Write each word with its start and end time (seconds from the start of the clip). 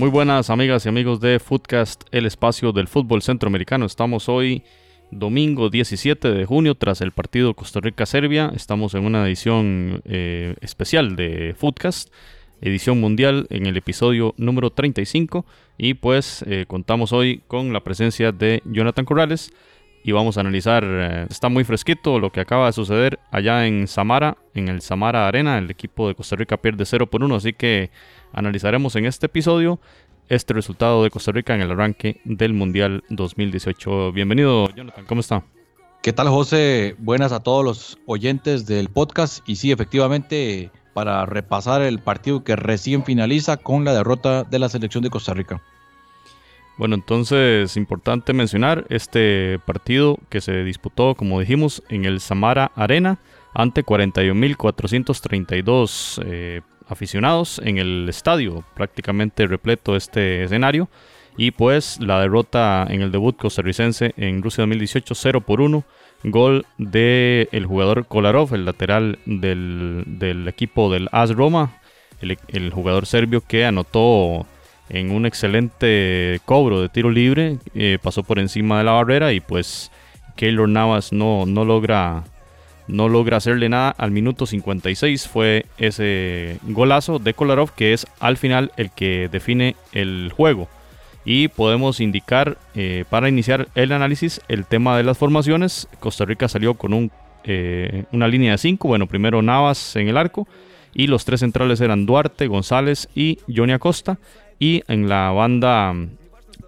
Muy 0.00 0.08
buenas 0.08 0.48
amigas 0.48 0.86
y 0.86 0.88
amigos 0.88 1.20
de 1.20 1.38
Footcast, 1.38 2.04
el 2.10 2.24
espacio 2.24 2.72
del 2.72 2.88
fútbol 2.88 3.20
centroamericano. 3.20 3.84
Estamos 3.84 4.30
hoy 4.30 4.62
domingo 5.10 5.68
17 5.68 6.30
de 6.30 6.46
junio 6.46 6.74
tras 6.74 7.02
el 7.02 7.12
partido 7.12 7.52
Costa 7.52 7.80
Rica-Serbia. 7.80 8.50
Estamos 8.56 8.94
en 8.94 9.04
una 9.04 9.26
edición 9.26 10.00
eh, 10.06 10.54
especial 10.62 11.16
de 11.16 11.54
Footcast, 11.54 12.10
edición 12.62 12.98
mundial 12.98 13.46
en 13.50 13.66
el 13.66 13.76
episodio 13.76 14.32
número 14.38 14.70
35 14.70 15.44
y 15.76 15.92
pues 15.92 16.46
eh, 16.48 16.64
contamos 16.66 17.12
hoy 17.12 17.42
con 17.46 17.74
la 17.74 17.84
presencia 17.84 18.32
de 18.32 18.62
Jonathan 18.64 19.04
Corrales 19.04 19.52
y 20.02 20.12
vamos 20.12 20.38
a 20.38 20.40
analizar, 20.40 20.82
eh, 20.82 21.26
está 21.28 21.50
muy 21.50 21.64
fresquito 21.64 22.18
lo 22.18 22.30
que 22.30 22.40
acaba 22.40 22.64
de 22.64 22.72
suceder 22.72 23.18
allá 23.30 23.66
en 23.66 23.86
Samara, 23.86 24.38
en 24.54 24.68
el 24.68 24.80
Samara 24.80 25.28
Arena, 25.28 25.58
el 25.58 25.70
equipo 25.70 26.08
de 26.08 26.14
Costa 26.14 26.36
Rica 26.36 26.56
pierde 26.56 26.86
0 26.86 27.08
por 27.08 27.22
1, 27.22 27.34
así 27.34 27.52
que 27.52 27.90
analizaremos 28.32 28.96
en 28.96 29.06
este 29.06 29.26
episodio 29.26 29.80
este 30.28 30.54
resultado 30.54 31.02
de 31.02 31.10
Costa 31.10 31.32
Rica 31.32 31.54
en 31.54 31.60
el 31.60 31.72
arranque 31.72 32.20
del 32.24 32.54
Mundial 32.54 33.02
2018. 33.10 34.12
Bienvenido 34.12 34.70
Jonathan, 34.74 35.04
¿cómo 35.06 35.20
está? 35.20 35.44
¿Qué 36.02 36.12
tal, 36.14 36.28
José? 36.28 36.96
Buenas 36.98 37.32
a 37.32 37.42
todos 37.42 37.64
los 37.64 37.98
oyentes 38.06 38.64
del 38.64 38.88
podcast. 38.88 39.46
Y 39.46 39.56
sí, 39.56 39.70
efectivamente, 39.70 40.70
para 40.94 41.26
repasar 41.26 41.82
el 41.82 41.98
partido 41.98 42.42
que 42.42 42.56
recién 42.56 43.04
finaliza 43.04 43.58
con 43.58 43.84
la 43.84 43.92
derrota 43.92 44.44
de 44.44 44.58
la 44.58 44.70
selección 44.70 45.02
de 45.02 45.10
Costa 45.10 45.34
Rica. 45.34 45.60
Bueno, 46.78 46.94
entonces 46.94 47.76
importante 47.76 48.32
mencionar 48.32 48.86
este 48.88 49.58
partido 49.66 50.16
que 50.30 50.40
se 50.40 50.64
disputó, 50.64 51.14
como 51.14 51.38
dijimos, 51.38 51.82
en 51.90 52.06
el 52.06 52.20
Samara 52.20 52.72
Arena 52.76 53.18
ante 53.52 53.84
41.432 53.84 56.22
eh, 56.24 56.62
aficionados 56.90 57.60
en 57.64 57.78
el 57.78 58.06
estadio, 58.08 58.64
prácticamente 58.74 59.46
repleto 59.46 59.96
este 59.96 60.44
escenario. 60.44 60.88
Y 61.36 61.52
pues 61.52 61.98
la 62.00 62.20
derrota 62.20 62.86
en 62.90 63.02
el 63.02 63.12
debut 63.12 63.36
costarricense 63.36 64.12
en 64.16 64.42
Rusia 64.42 64.62
2018, 64.62 65.14
0 65.14 65.40
por 65.40 65.60
1. 65.60 65.84
Gol 66.24 66.66
del 66.76 67.48
el 67.50 67.64
jugador 67.64 68.06
Kolarov, 68.06 68.54
el 68.54 68.66
lateral 68.66 69.18
del, 69.24 70.04
del 70.06 70.46
equipo 70.48 70.92
del 70.92 71.08
AS 71.12 71.34
Roma, 71.34 71.80
el, 72.20 72.36
el 72.48 72.70
jugador 72.70 73.06
serbio 73.06 73.40
que 73.40 73.64
anotó 73.64 74.46
en 74.90 75.12
un 75.12 75.24
excelente 75.24 76.40
cobro 76.44 76.82
de 76.82 76.88
tiro 76.88 77.10
libre, 77.10 77.58
eh, 77.74 77.98
pasó 78.02 78.22
por 78.22 78.38
encima 78.38 78.78
de 78.78 78.84
la 78.84 78.92
barrera 78.92 79.32
y 79.32 79.40
pues 79.40 79.90
Keylor 80.36 80.68
Navas 80.68 81.12
no, 81.12 81.46
no 81.46 81.64
logra 81.64 82.24
no 82.90 83.08
logra 83.08 83.38
hacerle 83.38 83.68
nada. 83.68 83.94
Al 83.96 84.10
minuto 84.10 84.46
56 84.46 85.28
fue 85.28 85.66
ese 85.78 86.58
golazo 86.62 87.18
de 87.18 87.34
Kolarov 87.34 87.72
que 87.74 87.92
es 87.92 88.06
al 88.18 88.36
final 88.36 88.72
el 88.76 88.90
que 88.90 89.28
define 89.30 89.76
el 89.92 90.32
juego. 90.34 90.68
Y 91.24 91.48
podemos 91.48 92.00
indicar 92.00 92.58
eh, 92.74 93.04
para 93.10 93.28
iniciar 93.28 93.68
el 93.74 93.92
análisis 93.92 94.40
el 94.48 94.64
tema 94.64 94.96
de 94.96 95.02
las 95.02 95.18
formaciones. 95.18 95.88
Costa 96.00 96.24
Rica 96.24 96.48
salió 96.48 96.74
con 96.74 96.94
un, 96.94 97.10
eh, 97.44 98.04
una 98.12 98.26
línea 98.28 98.52
de 98.52 98.58
5 98.58 98.88
bueno 98.88 99.06
primero 99.06 99.42
Navas 99.42 99.96
en 99.96 100.08
el 100.08 100.16
arco 100.16 100.48
y 100.94 101.06
los 101.06 101.24
tres 101.24 101.40
centrales 101.40 101.80
eran 101.80 102.06
Duarte, 102.06 102.46
González 102.46 103.08
y 103.14 103.38
Johnny 103.54 103.72
Acosta. 103.72 104.18
Y 104.58 104.82
en 104.88 105.08
la 105.08 105.30
banda 105.30 105.94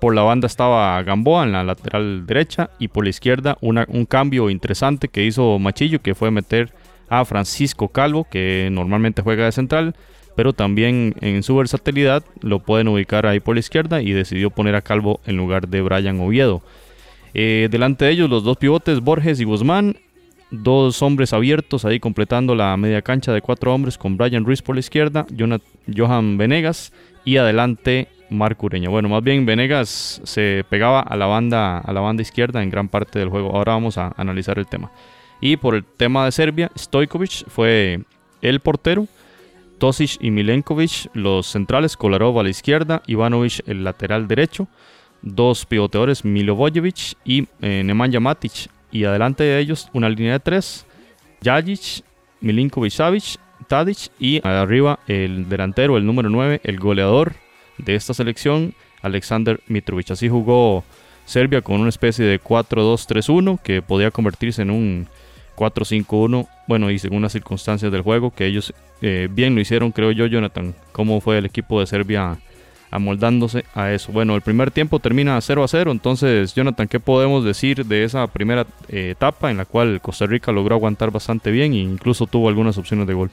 por 0.02 0.16
la 0.16 0.22
banda 0.22 0.48
estaba 0.48 1.00
Gamboa 1.04 1.44
en 1.44 1.52
la 1.52 1.62
lateral 1.62 2.26
derecha 2.26 2.70
y 2.80 2.88
por 2.88 3.04
la 3.04 3.10
izquierda 3.10 3.56
un 3.60 4.04
cambio 4.04 4.50
interesante 4.50 5.06
que 5.06 5.24
hizo 5.24 5.60
Machillo 5.60 6.02
que 6.02 6.16
fue 6.16 6.32
meter 6.32 6.72
a 7.08 7.24
Francisco 7.24 7.86
Calvo 7.86 8.26
que 8.28 8.68
normalmente 8.72 9.22
juega 9.22 9.44
de 9.44 9.52
central 9.52 9.94
pero 10.34 10.54
también 10.54 11.14
en 11.20 11.44
su 11.44 11.54
versatilidad 11.54 12.24
lo 12.40 12.58
pueden 12.58 12.88
ubicar 12.88 13.26
ahí 13.26 13.38
por 13.38 13.54
la 13.54 13.60
izquierda 13.60 14.02
y 14.02 14.10
decidió 14.10 14.50
poner 14.50 14.74
a 14.74 14.82
Calvo 14.82 15.20
en 15.24 15.36
lugar 15.36 15.68
de 15.68 15.82
Brian 15.82 16.18
Oviedo. 16.18 16.62
Eh, 17.32 17.68
delante 17.70 18.04
de 18.04 18.10
ellos 18.10 18.28
los 18.28 18.42
dos 18.42 18.56
pivotes 18.56 18.98
Borges 18.98 19.38
y 19.38 19.44
Guzmán 19.44 19.98
dos 20.50 21.00
hombres 21.00 21.32
abiertos 21.32 21.84
ahí 21.84 22.00
completando 22.00 22.56
la 22.56 22.76
media 22.76 23.02
cancha 23.02 23.32
de 23.32 23.40
cuatro 23.40 23.72
hombres 23.72 23.98
con 23.98 24.16
Brian 24.16 24.44
Ruiz 24.44 24.62
por 24.62 24.74
la 24.74 24.80
izquierda, 24.80 25.26
Johan 25.96 26.38
Venegas 26.38 26.92
y 27.24 27.36
adelante 27.36 28.08
Marco 28.32 28.66
Ureña. 28.66 28.88
Bueno, 28.88 29.08
más 29.08 29.22
bien 29.22 29.46
Venegas 29.46 30.20
se 30.24 30.64
pegaba 30.68 31.00
a 31.00 31.16
la 31.16 31.26
banda 31.26 31.78
a 31.78 31.92
la 31.92 32.00
banda 32.00 32.22
izquierda 32.22 32.62
en 32.62 32.70
gran 32.70 32.88
parte 32.88 33.18
del 33.18 33.28
juego. 33.28 33.54
Ahora 33.54 33.72
vamos 33.72 33.98
a 33.98 34.12
analizar 34.16 34.58
el 34.58 34.66
tema. 34.66 34.90
Y 35.40 35.56
por 35.56 35.74
el 35.74 35.84
tema 35.84 36.24
de 36.24 36.32
Serbia, 36.32 36.70
Stojkovic 36.76 37.48
fue 37.48 38.00
el 38.42 38.60
portero, 38.60 39.06
Tosic 39.78 40.18
y 40.20 40.30
Milenkovic 40.30 41.10
los 41.14 41.46
centrales, 41.46 41.96
Kolarov 41.96 42.38
a 42.38 42.42
la 42.42 42.50
izquierda, 42.50 43.02
Ivanovic 43.06 43.66
el 43.66 43.82
lateral 43.82 44.28
derecho, 44.28 44.68
dos 45.22 45.66
pivoteadores 45.66 46.24
Milovojevic 46.24 47.16
y 47.24 47.48
eh, 47.60 47.82
Nemanja 47.84 48.20
Matic 48.20 48.70
y 48.92 49.04
adelante 49.04 49.42
de 49.42 49.58
ellos 49.58 49.88
una 49.92 50.08
línea 50.08 50.34
de 50.34 50.40
tres, 50.40 50.86
Jajic, 51.42 52.04
Milinkovic 52.40 52.92
Savic, 52.92 53.38
Tadic 53.66 54.10
y 54.18 54.46
arriba 54.46 54.98
el 55.06 55.48
delantero, 55.48 55.96
el 55.96 56.06
número 56.06 56.28
9, 56.28 56.60
el 56.62 56.78
goleador 56.78 57.34
de 57.84 57.94
esta 57.94 58.14
selección, 58.14 58.74
Alexander 59.02 59.60
Mitrovic. 59.66 60.10
Así 60.10 60.28
jugó 60.28 60.84
Serbia 61.24 61.62
con 61.62 61.80
una 61.80 61.88
especie 61.88 62.24
de 62.24 62.40
4-2-3-1 62.40 63.60
que 63.62 63.82
podía 63.82 64.10
convertirse 64.10 64.62
en 64.62 64.70
un 64.70 65.08
4-5-1. 65.56 66.48
Bueno, 66.66 66.90
y 66.90 66.98
según 66.98 67.22
las 67.22 67.32
circunstancias 67.32 67.92
del 67.92 68.02
juego, 68.02 68.30
que 68.30 68.46
ellos 68.46 68.72
eh, 69.00 69.28
bien 69.30 69.54
lo 69.54 69.60
hicieron, 69.60 69.92
creo 69.92 70.12
yo, 70.12 70.26
Jonathan. 70.26 70.74
¿Cómo 70.92 71.20
fue 71.20 71.38
el 71.38 71.46
equipo 71.46 71.80
de 71.80 71.86
Serbia 71.86 72.38
amoldándose 72.90 73.64
a 73.74 73.92
eso? 73.92 74.12
Bueno, 74.12 74.34
el 74.36 74.42
primer 74.42 74.70
tiempo 74.70 74.98
termina 74.98 75.40
0 75.40 75.66
0. 75.66 75.92
Entonces, 75.92 76.54
Jonathan, 76.54 76.88
¿qué 76.88 77.00
podemos 77.00 77.44
decir 77.44 77.84
de 77.86 78.04
esa 78.04 78.26
primera 78.26 78.66
eh, 78.88 79.10
etapa 79.10 79.50
en 79.50 79.56
la 79.56 79.64
cual 79.64 80.00
Costa 80.00 80.26
Rica 80.26 80.52
logró 80.52 80.76
aguantar 80.76 81.10
bastante 81.10 81.50
bien 81.50 81.72
e 81.72 81.78
incluso 81.78 82.26
tuvo 82.26 82.48
algunas 82.48 82.78
opciones 82.78 83.06
de 83.06 83.14
gol? 83.14 83.30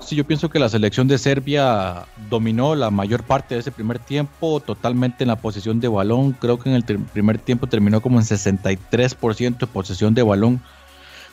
Sí, 0.00 0.16
yo 0.16 0.24
pienso 0.24 0.48
que 0.48 0.58
la 0.58 0.68
selección 0.68 1.06
de 1.08 1.18
Serbia 1.18 2.06
dominó 2.30 2.74
la 2.74 2.90
mayor 2.90 3.22
parte 3.22 3.54
de 3.54 3.60
ese 3.60 3.70
primer 3.70 3.98
tiempo, 3.98 4.60
totalmente 4.60 5.24
en 5.24 5.28
la 5.28 5.36
posesión 5.36 5.78
de 5.78 5.88
balón. 5.88 6.32
Creo 6.32 6.58
que 6.58 6.70
en 6.70 6.76
el 6.76 6.84
primer 6.84 7.38
tiempo 7.38 7.66
terminó 7.66 8.00
como 8.00 8.18
en 8.18 8.24
63% 8.24 9.58
de 9.58 9.66
posesión 9.66 10.14
de 10.14 10.22
balón. 10.22 10.60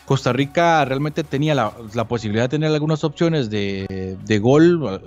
Costa 0.06 0.31
Rica 0.31 0.85
realmente 0.85 1.25
tenía 1.25 1.53
la, 1.53 1.72
posibilidad 2.07 2.45
de 2.45 2.50
tener 2.50 2.72
algunas 2.72 3.03
opciones 3.03 3.50
de, 3.50 4.17
de 4.23 4.39
gol, 4.39 5.01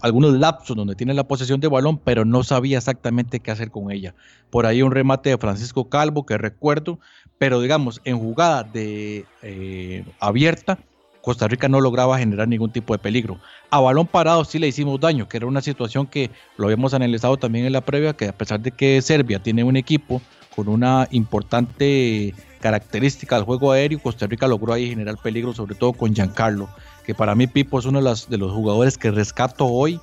algunos 0.00 0.32
lapsos 0.32 0.74
donde 0.74 0.94
tiene 0.94 1.12
la 1.12 1.24
posesión 1.24 1.60
de 1.60 1.68
balón, 1.68 1.98
pero 1.98 2.24
no 2.24 2.42
sabía 2.42 2.78
exactamente 2.78 3.40
qué 3.40 3.50
hacer 3.50 3.70
con 3.70 3.90
ella. 3.90 4.14
Por 4.48 4.64
ahí 4.64 4.80
un 4.80 4.92
remate 4.92 5.28
de 5.28 5.36
Francisco 5.36 5.90
Calvo 5.90 6.24
que 6.24 6.38
recuerdo, 6.38 7.00
pero 7.36 7.60
digamos, 7.60 8.00
en 8.04 8.18
jugada 8.18 8.62
de 8.62 9.26
eh, 9.42 10.04
abierta, 10.20 10.78
Costa 11.22 11.46
Rica 11.48 11.68
no 11.68 11.80
lograba 11.80 12.18
generar 12.18 12.48
ningún 12.48 12.70
tipo 12.70 12.94
de 12.94 12.98
peligro. 12.98 13.38
A 13.70 13.80
balón 13.80 14.06
parado 14.06 14.44
sí 14.44 14.58
le 14.58 14.68
hicimos 14.68 14.98
daño, 15.00 15.28
que 15.28 15.36
era 15.36 15.46
una 15.46 15.60
situación 15.60 16.06
que 16.06 16.30
lo 16.56 16.64
habíamos 16.66 16.94
analizado 16.94 17.36
también 17.36 17.66
en 17.66 17.72
la 17.72 17.82
previa, 17.82 18.14
que 18.14 18.28
a 18.28 18.32
pesar 18.32 18.60
de 18.60 18.70
que 18.70 19.00
Serbia 19.02 19.38
tiene 19.38 19.62
un 19.64 19.76
equipo 19.76 20.22
con 20.56 20.68
una 20.68 21.06
importante 21.10 22.34
característica 22.60 23.36
del 23.36 23.44
juego 23.44 23.72
aéreo, 23.72 24.00
Costa 24.00 24.26
Rica 24.26 24.46
logró 24.48 24.72
ahí 24.72 24.88
generar 24.88 25.16
peligro, 25.22 25.52
sobre 25.54 25.74
todo 25.74 25.92
con 25.92 26.14
Giancarlo, 26.14 26.68
que 27.04 27.14
para 27.14 27.34
mí 27.34 27.46
Pipo 27.46 27.78
es 27.78 27.84
uno 27.86 27.98
de, 27.98 28.04
las- 28.04 28.28
de 28.28 28.38
los 28.38 28.52
jugadores 28.52 28.98
que 28.98 29.10
rescato 29.10 29.66
hoy. 29.66 30.00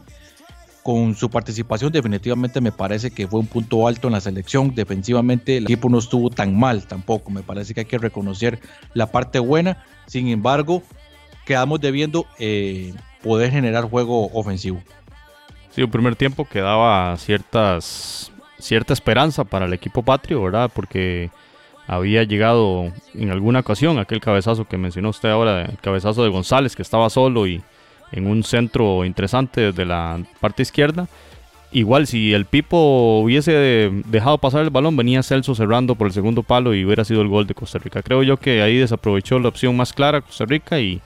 Con 0.83 1.15
su 1.15 1.29
participación 1.29 1.91
definitivamente 1.91 2.61
me 2.61 2.71
parece 2.71 3.11
que 3.11 3.27
fue 3.27 3.41
un 3.41 3.47
punto 3.47 3.89
alto 3.89 4.07
en 4.07 4.13
la 4.13 4.21
selección. 4.21 4.73
Defensivamente 4.73 5.57
el 5.57 5.65
equipo 5.65 5.89
no 5.89 5.97
estuvo 5.99 6.29
tan 6.29 6.57
mal 6.57 6.87
tampoco. 6.87 7.29
Me 7.29 7.43
parece 7.43 7.73
que 7.73 7.81
hay 7.81 7.85
que 7.87 7.97
reconocer 7.97 8.61
la 8.93 9.07
parte 9.11 9.39
buena. 9.39 9.83
Sin 10.05 10.29
embargo, 10.29 10.81
quedamos 11.47 11.79
debiendo 11.79 12.27
eh, 12.37 12.93
poder 13.23 13.51
generar 13.51 13.85
juego 13.85 14.29
ofensivo. 14.33 14.83
Sí, 15.71 15.81
un 15.81 15.89
primer 15.89 16.15
tiempo 16.15 16.45
que 16.45 16.59
daba 16.59 17.15
ciertas, 17.17 18.31
cierta 18.59 18.93
esperanza 18.93 19.45
para 19.45 19.65
el 19.65 19.73
equipo 19.73 20.03
patrio, 20.03 20.43
¿verdad? 20.43 20.69
Porque 20.73 21.29
había 21.87 22.23
llegado 22.23 22.91
en 23.13 23.31
alguna 23.31 23.61
ocasión 23.61 23.97
aquel 23.97 24.19
cabezazo 24.19 24.65
que 24.65 24.77
mencionó 24.77 25.09
usted 25.09 25.29
ahora, 25.29 25.61
el 25.61 25.77
cabezazo 25.77 26.23
de 26.23 26.29
González, 26.29 26.75
que 26.75 26.81
estaba 26.81 27.09
solo 27.09 27.47
y 27.47 27.61
en 28.11 28.27
un 28.27 28.43
centro 28.43 29.05
interesante 29.05 29.61
desde 29.61 29.85
la 29.85 30.19
parte 30.41 30.63
izquierda. 30.63 31.07
Igual 31.71 32.07
si 32.07 32.33
el 32.33 32.45
Pipo 32.45 33.19
hubiese 33.21 33.91
dejado 34.07 34.37
pasar 34.37 34.63
el 34.63 34.69
balón, 34.69 34.97
venía 34.97 35.23
Celso 35.23 35.55
cerrando 35.55 35.95
por 35.95 36.07
el 36.07 36.13
segundo 36.13 36.43
palo 36.43 36.73
y 36.73 36.83
hubiera 36.83 37.05
sido 37.05 37.21
el 37.21 37.27
gol 37.27 37.47
de 37.47 37.53
Costa 37.53 37.77
Rica. 37.79 38.01
Creo 38.01 38.23
yo 38.23 38.37
que 38.37 38.61
ahí 38.61 38.77
desaprovechó 38.77 39.39
la 39.39 39.49
opción 39.49 39.75
más 39.77 39.93
clara 39.93 40.21
Costa 40.21 40.45
Rica 40.45 40.79
y, 40.79 41.01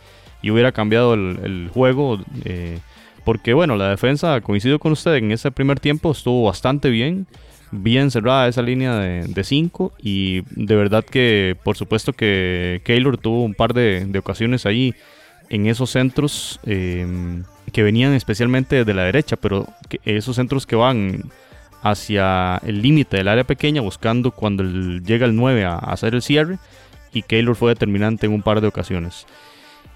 hubiera 0.49 0.71
cambiado 0.71 1.13
el, 1.13 1.69
juego. 1.73 2.19
Eh, 2.45 2.79
porque 3.23 3.53
bueno, 3.53 3.75
la 3.75 3.89
defensa, 3.89 4.41
coincido 4.41 4.79
con 4.79 4.93
usted, 4.93 5.15
en 5.15 5.31
ese 5.31 5.51
primer 5.51 5.79
tiempo 5.79 6.11
estuvo 6.11 6.45
bastante 6.45 6.89
bien. 6.89 7.27
Bien 7.73 8.11
cerrada 8.11 8.49
esa 8.49 8.61
línea 8.61 8.99
de 8.99 9.43
5 9.45 9.93
y 10.03 10.41
de 10.49 10.75
verdad 10.75 11.05
que 11.05 11.55
por 11.63 11.77
supuesto 11.77 12.11
que 12.11 12.81
Keylor 12.83 13.17
tuvo 13.17 13.45
un 13.45 13.53
par 13.53 13.73
de, 13.73 14.11
ocasiones 14.19 14.65
ahí 14.65 14.93
en 15.49 15.67
esos 15.67 15.91
centros. 15.91 16.59
Eh, 16.65 17.05
que 17.71 17.83
venían 17.83 18.13
especialmente 18.13 18.77
desde 18.77 18.93
la 18.93 19.03
derecha, 19.03 19.35
pero 19.35 19.67
esos 20.03 20.35
centros 20.35 20.65
que 20.65 20.75
van 20.75 21.31
hacia 21.81 22.57
el 22.63 22.81
límite 22.81 23.17
del 23.17 23.27
área 23.27 23.43
pequeña 23.43 23.81
buscando 23.81 24.31
cuando 24.31 24.63
llega 24.63 25.25
el 25.25 25.35
9 25.35 25.65
a, 25.65 25.77
hacer 25.77 26.13
el 26.13 26.21
cierre 26.21 26.59
y 27.13 27.23
Keylor 27.23 27.55
fue 27.55 27.71
determinante 27.71 28.27
en 28.27 28.33
un 28.33 28.41
par 28.41 28.61
de 28.61 28.67
ocasiones. 28.67 29.25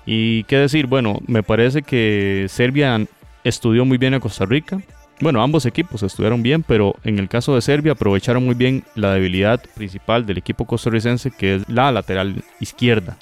Y 0.06 0.44
qué 0.44 0.58
decir, 0.58 0.88
bueno, 0.88 1.20
me 1.28 1.44
parece 1.44 1.82
que 1.82 2.46
Serbia 2.50 3.06
estudió 3.44 3.86
muy 3.86 3.98
bien 3.98 4.14
a 4.14 4.20
Costa 4.20 4.46
Rica. 4.46 4.80
Bueno, 5.22 5.42
ambos 5.42 5.66
equipos 5.66 6.04
estudiaron 6.04 6.44
bien, 6.44 6.62
pero 6.62 6.96
en 7.04 7.20
el 7.20 7.30
caso 7.30 7.56
de 7.56 7.62
Serbia 7.62 7.94
aprovecharon 7.94 8.44
muy 8.44 8.54
bien 8.54 8.84
la 8.96 9.14
debilidad 9.14 9.62
principal 9.74 10.26
del 10.26 10.38
equipo 10.38 10.66
costarricense, 10.66 11.32
que 11.32 11.56
es 11.56 11.70
la 11.70 11.92
lateral 11.92 12.44
izquierda. 12.60 13.18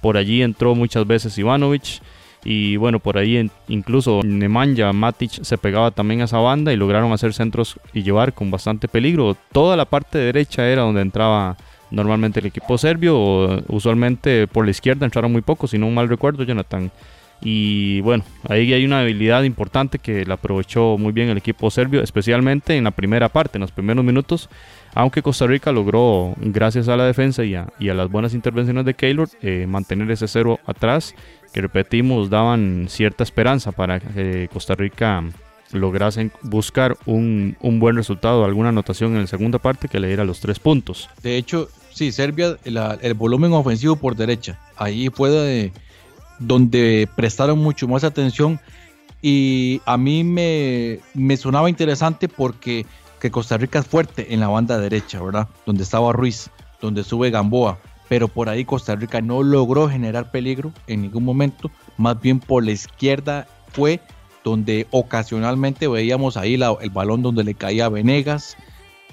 Por 0.00 0.16
allí 0.16 0.42
entró 0.42 0.74
muchas 0.74 1.06
veces 1.06 1.36
Ivanovic, 1.36 2.00
y 2.44 2.76
bueno, 2.76 2.98
por 2.98 3.16
ahí 3.16 3.50
incluso 3.68 4.20
Nemanja 4.22 4.92
Matic 4.92 5.42
se 5.42 5.56
pegaba 5.56 5.90
también 5.90 6.20
a 6.20 6.24
esa 6.24 6.38
banda 6.38 6.72
y 6.72 6.76
lograron 6.76 7.12
hacer 7.12 7.32
centros 7.32 7.80
y 7.94 8.02
llevar 8.02 8.34
con 8.34 8.50
bastante 8.50 8.86
peligro. 8.86 9.34
Toda 9.50 9.76
la 9.76 9.86
parte 9.86 10.18
derecha 10.18 10.68
era 10.68 10.82
donde 10.82 11.00
entraba 11.00 11.56
normalmente 11.90 12.40
el 12.40 12.46
equipo 12.46 12.78
serbio. 12.78 13.62
Usualmente 13.68 14.46
por 14.46 14.64
la 14.64 14.70
izquierda 14.70 15.06
entraron 15.06 15.32
muy 15.32 15.42
pocos, 15.42 15.70
si 15.70 15.78
no 15.78 15.90
mal 15.90 16.08
recuerdo, 16.08 16.44
Jonathan. 16.44 16.90
Y 17.42 18.00
bueno, 18.00 18.24
ahí 18.48 18.72
hay 18.72 18.84
una 18.86 19.00
habilidad 19.00 19.42
importante 19.42 19.98
que 19.98 20.24
la 20.24 20.34
aprovechó 20.34 20.96
muy 20.98 21.12
bien 21.12 21.28
el 21.28 21.36
equipo 21.36 21.70
serbio, 21.70 22.02
especialmente 22.02 22.76
en 22.76 22.84
la 22.84 22.90
primera 22.90 23.28
parte, 23.28 23.58
en 23.58 23.62
los 23.62 23.70
primeros 23.70 24.04
minutos. 24.04 24.48
Aunque 24.94 25.22
Costa 25.22 25.46
Rica 25.46 25.72
logró, 25.72 26.34
gracias 26.38 26.88
a 26.88 26.96
la 26.96 27.04
defensa 27.04 27.44
y 27.44 27.54
a, 27.54 27.68
las 27.78 28.10
buenas 28.10 28.32
intervenciones 28.32 28.84
de 28.84 28.94
Keylor, 28.94 29.28
eh, 29.42 29.66
mantener 29.68 30.10
ese 30.10 30.28
cero 30.28 30.58
atrás 30.64 31.14
que 31.52 31.60
repetimos 31.60 32.30
daban 32.30 32.86
cierta 32.88 33.24
esperanza 33.24 33.72
para 33.72 34.00
que 34.00 34.48
Costa 34.52 34.74
Rica 34.74 35.22
lograse 35.74 36.30
buscar 36.42 36.96
un, 37.06 37.56
buen 37.60 37.96
resultado, 37.96 38.44
alguna 38.44 38.70
anotación 38.70 39.14
en 39.14 39.22
la 39.22 39.26
segunda 39.26 39.58
parte 39.58 39.88
que 39.88 40.00
le 40.00 40.08
diera 40.08 40.24
los 40.24 40.40
tres 40.40 40.58
puntos. 40.58 41.08
De 41.22 41.36
hecho, 41.36 41.68
sí, 41.92 42.12
Serbia, 42.12 42.56
el 42.64 43.14
volumen 43.14 43.52
ofensivo 43.52 43.96
por 43.96 44.16
derecha, 44.16 44.58
ahí 44.76 45.08
fue 45.08 45.72
donde 46.38 47.08
prestaron 47.16 47.58
mucho 47.58 47.88
más 47.88 48.04
atención 48.04 48.60
y 49.22 49.80
a 49.86 49.96
mí 49.96 50.24
me, 50.24 51.00
me 51.14 51.36
sonaba 51.36 51.70
interesante 51.70 52.28
porque 52.28 52.84
que 53.20 53.30
Costa 53.30 53.56
Rica 53.56 53.78
es 53.78 53.86
fuerte 53.86 54.34
en 54.34 54.40
la 54.40 54.48
banda 54.48 54.78
derecha, 54.78 55.22
¿verdad? 55.22 55.48
Donde 55.64 55.82
estaba 55.82 56.12
Ruiz, 56.12 56.50
donde 56.82 57.04
sube 57.04 57.30
Gamboa, 57.30 57.78
pero 58.08 58.28
por 58.28 58.50
ahí 58.50 58.66
Costa 58.66 58.94
Rica 58.96 59.22
no 59.22 59.42
logró 59.42 59.88
generar 59.88 60.30
peligro 60.30 60.72
en 60.86 61.00
ningún 61.00 61.24
momento, 61.24 61.70
más 61.96 62.20
bien 62.20 62.38
por 62.38 62.62
la 62.62 62.72
izquierda 62.72 63.46
fue 63.72 64.00
donde 64.44 64.86
ocasionalmente 64.90 65.88
veíamos 65.88 66.36
ahí 66.36 66.54
el 66.54 66.90
balón 66.90 67.22
donde 67.22 67.42
le 67.42 67.54
caía 67.54 67.86
a 67.86 67.88
Venegas 67.88 68.56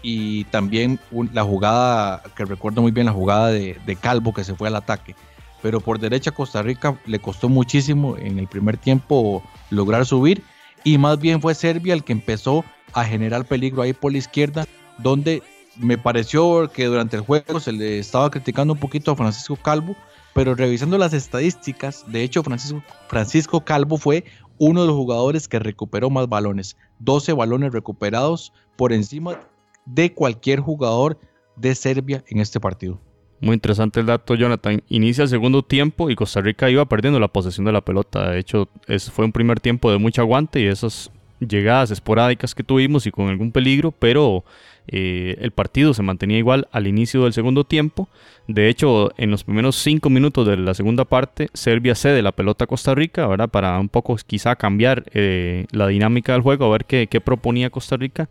y 0.03 0.43
también 0.45 0.99
la 1.33 1.43
jugada, 1.43 2.21
que 2.35 2.45
recuerdo 2.45 2.81
muy 2.81 2.91
bien 2.91 3.05
la 3.05 3.13
jugada 3.13 3.47
de, 3.47 3.97
Calvo 3.99 4.33
que 4.33 4.43
se 4.43 4.55
fue 4.55 4.67
al 4.67 4.75
ataque. 4.75 5.15
Pero 5.61 5.79
por 5.79 5.99
derecha 5.99 6.31
Costa 6.31 6.61
Rica 6.61 6.99
le 7.05 7.19
costó 7.19 7.47
muchísimo 7.47 8.17
en 8.17 8.39
el 8.39 8.47
primer 8.47 8.77
tiempo 8.77 9.43
lograr 9.69 10.05
subir 10.05 10.43
y 10.83 10.97
más 10.97 11.19
bien 11.19 11.39
fue 11.39 11.55
Serbia 11.55 11.93
el 11.93 12.03
que 12.03 12.13
empezó 12.13 12.65
a 12.93 13.05
generar 13.05 13.45
peligro 13.45 13.83
ahí 13.83 13.93
por 13.93 14.11
la 14.11 14.17
izquierda, 14.17 14.65
donde 14.97 15.43
me 15.77 15.97
pareció 15.97 16.69
que 16.73 16.85
durante 16.85 17.15
el 17.15 17.21
juego 17.21 17.59
se 17.59 17.71
le 17.71 17.99
estaba 17.99 18.29
criticando 18.31 18.73
un 18.73 18.79
poquito 18.79 19.11
a 19.11 19.15
Francisco 19.15 19.55
Calvo, 19.55 19.95
pero 20.33 20.55
revisando 20.55 20.97
las 20.97 21.13
estadísticas, 21.13 22.03
de 22.07 22.23
hecho 22.23 22.43
Francisco, 22.43 22.83
Francisco 23.07 23.63
Calvo 23.63 23.97
fue 23.97 24.25
uno 24.63 24.81
de 24.81 24.87
los 24.87 24.95
jugadores 24.95 25.47
que 25.47 25.57
recuperó 25.57 26.11
más 26.11 26.29
balones, 26.29 26.77
12 26.99 27.33
balones 27.33 27.73
recuperados 27.73 28.53
por 28.75 28.93
encima 28.93 29.39
de 29.87 30.13
cualquier 30.13 30.59
jugador 30.59 31.17
de 31.55 31.73
Serbia 31.73 32.23
en 32.27 32.39
este 32.39 32.59
partido. 32.59 33.01
Muy 33.39 33.55
interesante 33.55 34.01
el 34.01 34.05
dato, 34.05 34.35
Jonathan. 34.35 34.83
Inicia 34.87 35.23
el 35.23 35.29
segundo 35.29 35.63
tiempo 35.63 36.11
y 36.11 36.15
Costa 36.15 36.41
Rica 36.41 36.69
iba 36.69 36.85
perdiendo 36.85 37.19
la 37.19 37.27
posesión 37.27 37.65
de 37.65 37.71
la 37.71 37.81
pelota. 37.81 38.29
De 38.29 38.37
hecho, 38.37 38.69
fue 39.11 39.25
un 39.25 39.31
primer 39.31 39.59
tiempo 39.59 39.91
de 39.91 39.97
mucho 39.97 40.21
aguante 40.21 40.61
y 40.61 40.67
esas 40.67 41.09
llegadas 41.47 41.91
esporádicas 41.91 42.55
que 42.55 42.63
tuvimos 42.63 43.05
y 43.07 43.11
con 43.11 43.27
algún 43.27 43.51
peligro, 43.51 43.91
pero 43.91 44.45
eh, 44.87 45.37
el 45.39 45.51
partido 45.51 45.93
se 45.93 46.03
mantenía 46.03 46.37
igual 46.37 46.67
al 46.71 46.87
inicio 46.87 47.23
del 47.23 47.33
segundo 47.33 47.63
tiempo. 47.63 48.09
De 48.47 48.69
hecho, 48.69 49.11
en 49.17 49.31
los 49.31 49.43
primeros 49.43 49.75
cinco 49.75 50.09
minutos 50.09 50.47
de 50.47 50.57
la 50.57 50.73
segunda 50.73 51.05
parte, 51.05 51.49
Serbia 51.53 51.95
cede 51.95 52.21
la 52.21 52.31
pelota 52.31 52.65
a 52.65 52.67
Costa 52.67 52.95
Rica, 52.95 53.27
¿verdad? 53.27 53.49
Para 53.49 53.79
un 53.79 53.89
poco 53.89 54.15
quizá 54.25 54.55
cambiar 54.55 55.05
eh, 55.13 55.65
la 55.71 55.87
dinámica 55.87 56.33
del 56.33 56.41
juego, 56.41 56.65
a 56.65 56.71
ver 56.71 56.85
qué, 56.85 57.07
proponía 57.23 57.69
Costa 57.69 57.97
Rica. 57.97 58.29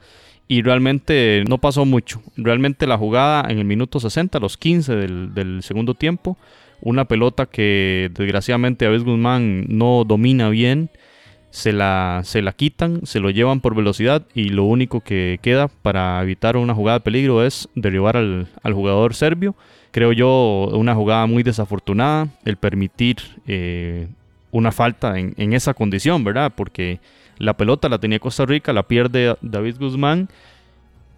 Y 0.49 0.63
realmente 0.63 1.45
no 1.49 1.59
pasó 1.59 1.85
mucho. 1.85 2.21
Realmente 2.37 2.89
la 2.89 2.99
jugada 2.99 3.49
en 3.49 3.59
el 3.59 3.65
minuto 3.65 4.01
60, 4.01 4.41
los 4.41 4.57
15 4.57 4.97
del, 4.97 5.61
segundo 5.63 5.95
tiempo, 5.95 6.37
una 6.81 7.05
pelota 7.05 7.47
que 7.47 8.11
desgraciadamente 8.13 8.85
Aves 8.85 9.05
Guzmán 9.05 9.67
no 9.69 10.03
domina 10.05 10.49
bien 10.49 10.91
se 11.51 11.73
la, 11.73 12.23
se 12.25 12.43
la 12.43 12.53
quitan, 12.53 13.01
se 13.05 13.21
lo 13.21 13.31
llevan 13.31 13.61
por 13.61 13.75
velocidad 13.75 14.23
y 14.35 14.51
lo 14.51 14.65
único 14.65 15.01
que 15.01 15.39
queda 15.43 15.69
para 15.69 16.23
evitar 16.23 16.57
una 16.57 16.75
jugada 16.75 16.99
de 16.99 17.05
peligro 17.05 17.45
es 17.45 17.69
derribar 17.75 18.17
al, 18.17 18.49
jugador 18.63 19.15
serbio. 19.15 19.55
Creo 19.91 20.13
yo 20.13 20.71
una 20.73 20.95
jugada 20.95 21.27
muy 21.27 21.43
desafortunada 21.43 22.29
el 22.45 22.57
permitir 22.57 23.17
eh, 23.47 24.09
una 24.53 24.71
falta 24.71 25.19
en, 25.19 25.35
en, 25.37 25.53
esa 25.53 25.75
condición, 25.75 26.23
¿verdad? 26.23 26.53
Porque 26.55 27.01
la 27.39 27.57
pelota 27.57 27.89
la 27.89 27.99
tenía 27.99 28.21
Costa 28.21 28.47
Rica, 28.47 28.73
la 28.73 28.85
pierde 28.85 29.37
David 29.41 29.77
Guzmán 29.81 30.29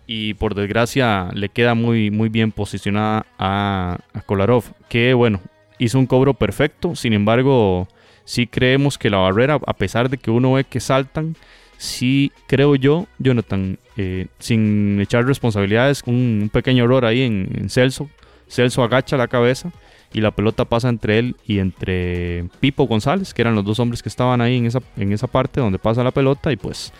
y 0.06 0.34
por 0.34 0.54
desgracia 0.54 1.28
le 1.34 1.50
queda 1.50 1.74
muy, 1.74 2.10
muy 2.10 2.30
bien 2.30 2.52
posicionada 2.52 3.26
a 3.38 3.98
Kolarov, 4.24 4.64
que 4.88 5.12
bueno, 5.12 5.40
hizo 5.78 5.98
un 5.98 6.06
cobro 6.06 6.34
perfecto, 6.34 6.94
sin 6.94 7.12
embargo 7.12 7.88
sí 8.24 8.46
creemos 8.46 8.98
que 8.98 9.10
la 9.10 9.18
barrera, 9.18 9.58
a 9.66 9.72
pesar 9.74 10.08
de 10.08 10.18
que 10.18 10.30
uno 10.30 10.52
ve 10.52 10.64
que 10.64 10.80
saltan, 10.80 11.36
sí 11.76 12.32
creo 12.46 12.76
yo, 12.76 13.06
Jonathan, 13.18 13.78
eh, 13.96 14.26
sin 14.38 15.00
echar 15.00 15.24
responsabilidades, 15.26 16.02
un, 16.06 16.50
pequeño 16.52 16.84
error 16.84 17.04
ahí 17.04 17.22
en, 17.22 17.68
Celso. 17.68 18.08
Celso 18.48 18.82
agacha 18.82 19.16
la 19.16 19.28
cabeza 19.28 19.72
y 20.12 20.20
la 20.20 20.30
pelota 20.30 20.64
pasa 20.64 20.88
entre 20.88 21.18
él 21.18 21.36
y 21.46 21.58
entre 21.58 22.44
Pipo 22.60 22.86
González, 22.86 23.34
que 23.34 23.42
eran 23.42 23.54
los 23.54 23.64
dos 23.64 23.80
hombres 23.80 24.02
que 24.02 24.08
estaban 24.08 24.40
ahí 24.40 24.58
en 24.58 24.66
esa, 24.66 24.80
en 24.96 25.12
esa 25.12 25.26
parte 25.26 25.60
donde 25.60 25.78
pasa 25.78 26.04
la 26.04 26.10
pelota 26.10 26.52
y 26.52 26.56
pues 26.56 26.92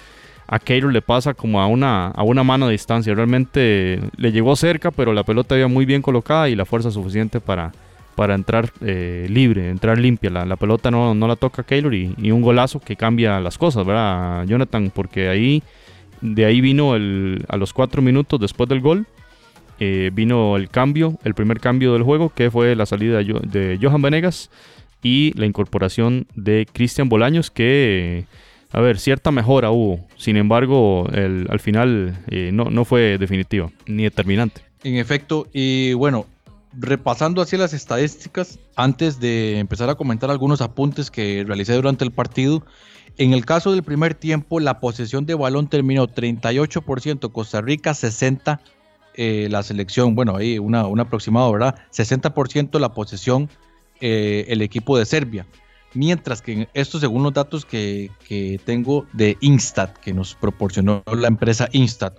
a 0.47 0.59
Keiro 0.59 0.91
le 0.91 1.01
pasa 1.01 1.35
como 1.35 1.61
a 1.61 1.67
una, 1.67 2.09
a 2.09 2.23
una 2.23 2.43
mano 2.43 2.67
de 2.67 2.73
distancia. 2.73 3.15
Realmente 3.15 4.01
le 4.17 4.33
llegó 4.33 4.57
cerca, 4.57 4.91
pero 4.91 5.13
la 5.13 5.23
pelota 5.23 5.55
había 5.55 5.69
muy 5.69 5.85
bien 5.85 6.03
colocada 6.03 6.49
y 6.49 6.57
la 6.57 6.65
fuerza 6.65 6.91
suficiente 6.91 7.41
para, 7.41 7.73
para 8.15 8.35
entrar 8.35 8.71
eh, 8.81 9.27
libre, 9.29 9.71
entrar 9.71 9.99
limpia. 9.99 10.31
La, 10.31 10.57
pelota 10.57 10.91
no, 10.91 11.15
no, 11.15 11.27
la 11.27 11.37
toca 11.37 11.63
Keylor 11.63 11.95
y, 11.95 12.31
un 12.31 12.43
golazo 12.43 12.81
que 12.81 12.97
cambia 12.97 13.41
las 13.41 13.59
cosas, 13.59 13.87
¿verdad, 13.87 14.45
Jonathan? 14.47 14.91
Porque 14.95 15.29
ahí, 15.29 15.63
de 16.21 16.45
ahí 16.45 16.61
vino 16.61 16.95
el, 16.95 17.45
a 17.49 17.57
los 17.57 17.73
cuatro 17.73 18.03
minutos 18.03 18.41
después 18.41 18.69
del 18.69 18.81
gol, 18.81 19.07
eh, 19.81 20.11
vino 20.13 20.57
el 20.57 20.69
cambio, 20.69 21.19
el 21.25 21.35
primer 21.35 21.61
cambio 21.61 21.93
del 21.93 22.03
juego, 22.03 22.31
que 22.31 22.51
fue 22.51 22.77
la 22.77 22.87
salida 22.87 23.19
de 23.19 23.79
Johan 23.81 24.03
Venegas 24.03 24.51
y 25.03 25.33
la 25.37 25.47
incorporación 25.47 26.27
de 26.35 26.67
Cristian 26.73 27.09
Bolaños, 27.09 27.51
que, 27.51 28.27
a 28.71 28.81
ver, 28.81 28.99
cierta 28.99 29.33
mejora 29.33 29.71
hubo. 29.71 30.07
Sin 30.17 30.37
embargo, 30.37 31.09
el, 31.13 31.47
al 31.51 31.61
final 31.61 32.17
eh, 32.29 32.51
no, 32.53 32.67
no 32.67 32.85
fue 32.85 33.19
definitiva 33.19 33.71
ni 33.87 34.05
determinante. 34.05 34.63
En 34.85 34.97
efecto, 34.97 35.49
y 35.53 35.93
bueno, 35.95 36.27
repasando 36.73 37.43
así 37.43 37.57
las 37.57 37.73
estadísticas, 37.73 38.59
antes 38.77 39.21
de 39.21 39.59
empezar 39.59 39.91
a 39.91 39.95
comentar 39.95 40.31
algunos 40.31 40.61
apuntes 40.61 41.11
que 41.11 41.45
realicé 41.47 41.75
durante 41.75 42.05
el 42.05 42.13
partido, 42.13 42.65
en 43.19 43.33
el 43.35 43.45
caso 43.45 43.73
del 43.73 43.83
primer 43.83 44.15
tiempo, 44.15 44.59
la 44.59 44.81
posesión 44.81 45.27
de 45.27 45.35
balón 45.35 45.69
terminó 45.69 46.09
38% 46.09 47.31
Costa 47.31 47.61
Rica, 47.61 47.93
60% 47.93 48.61
eh, 49.15 49.49
la 49.51 49.63
selección, 49.63 50.15
bueno, 50.15 50.37
ahí 50.37 50.59
una, 50.59 50.87
un 50.87 50.99
aproximado, 50.99 51.53
¿verdad? 51.53 51.75
60% 51.93 52.79
la 52.79 52.95
posesión 52.95 53.51
eh, 54.01 54.47
el 54.49 54.63
equipo 54.63 54.97
de 54.97 55.05
Serbia. 55.05 55.47
mientras 55.95 56.41
que 56.41 56.69
esto 56.73 56.99
según 56.99 57.23
los 57.23 57.35
datos 57.35 57.67
que, 57.67 58.11
que 58.27 58.59
tengo 58.65 59.07
de 59.13 59.37
Instat, 59.41 59.99
que 59.99 60.15
nos 60.15 60.35
proporcionó 60.35 61.03
la 61.07 61.29
empresa 61.29 61.69
Instat. 61.73 62.17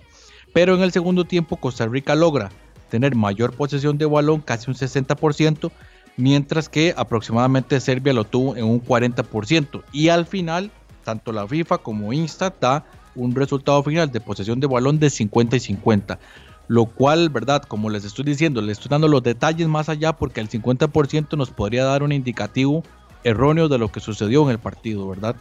Pero 0.52 0.76
en 0.76 0.82
el 0.82 0.92
segundo 0.92 1.24
tiempo 1.24 1.56
Costa 1.56 1.84
Rica 1.86 2.14
logra 2.14 2.52
tener 2.94 3.16
mayor 3.16 3.52
posesión 3.56 3.98
de 3.98 4.06
balón, 4.06 4.40
casi 4.40 4.70
un 4.70 4.76
60%, 4.76 5.72
mientras 6.16 6.68
que 6.68 6.94
aproximadamente 6.96 7.80
Serbia 7.80 8.12
lo 8.12 8.22
tuvo 8.22 8.54
en 8.54 8.66
un 8.66 8.80
40%. 8.80 9.82
Y 9.90 10.10
al 10.10 10.26
final, 10.26 10.70
tanto 11.02 11.32
la 11.32 11.44
FIFA 11.44 11.78
como 11.78 12.12
Instat 12.12 12.54
da 12.60 12.84
un 13.16 13.34
resultado 13.34 13.82
final 13.82 14.12
de 14.12 14.20
posesión 14.20 14.60
de 14.60 14.68
balón 14.68 15.00
de 15.00 15.10
50 15.10 15.56
y 15.56 15.60
50. 15.60 16.20
Lo 16.68 16.84
cual, 16.84 17.30
¿verdad? 17.30 17.64
Como 17.64 17.90
les 17.90 18.04
estoy 18.04 18.24
diciendo, 18.24 18.62
les 18.62 18.78
estoy 18.78 18.90
dando 18.90 19.08
los 19.08 19.24
detalles 19.24 19.66
más 19.66 19.88
allá 19.88 20.12
porque 20.12 20.40
el 20.40 20.48
50% 20.48 21.36
nos 21.36 21.50
podría 21.50 21.82
dar 21.82 22.04
un 22.04 22.12
indicativo 22.12 22.84
erróneo 23.24 23.68
de 23.68 23.78
lo 23.78 23.90
que 23.90 23.98
sucedió 23.98 24.44
en 24.44 24.50
el 24.50 24.60
partido, 24.60 25.08
¿verdad? 25.08 25.34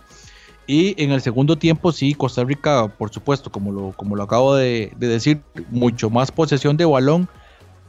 Y 0.65 1.01
en 1.01 1.11
el 1.11 1.21
segundo 1.21 1.57
tiempo, 1.57 1.91
sí, 1.91 2.13
Costa 2.13 2.43
Rica, 2.43 2.87
por 2.87 3.11
supuesto, 3.11 3.51
como 3.51 3.71
lo, 3.71 3.91
como 3.91 4.15
lo 4.15 4.23
acabo 4.23 4.55
de, 4.55 4.91
decir, 4.97 5.41
mucho 5.69 6.09
más 6.09 6.31
posesión 6.31 6.77
de 6.77 6.85
balón, 6.85 7.27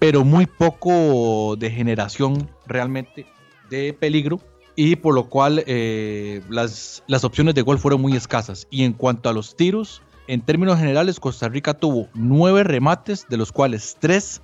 pero 0.04 0.22
muy 0.22 0.44
poco 0.44 1.56
de 1.56 1.70
generación 1.70 2.50
realmente 2.66 3.24
de 3.70 3.94
peligro. 3.94 4.38
Y 4.76 4.96
por 4.96 5.14
lo 5.14 5.30
cual 5.30 5.64
eh, 5.66 6.42
las, 6.50 7.02
las 7.06 7.24
opciones 7.24 7.54
de 7.54 7.62
gol 7.62 7.78
fueron 7.78 8.02
muy 8.02 8.14
escasas. 8.14 8.66
Y 8.68 8.84
en 8.84 8.92
cuanto 8.92 9.30
a 9.30 9.32
los 9.32 9.56
tiros, 9.56 10.02
en 10.26 10.42
términos 10.42 10.78
generales, 10.78 11.18
Costa 11.18 11.48
Rica 11.48 11.72
tuvo 11.72 12.10
nueve 12.12 12.64
remates, 12.64 13.24
de 13.30 13.38
los 13.38 13.50
cuales 13.50 13.96
tres 13.98 14.42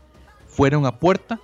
fueron 0.49 0.87
a 0.87 0.99
puerta. 0.99 1.39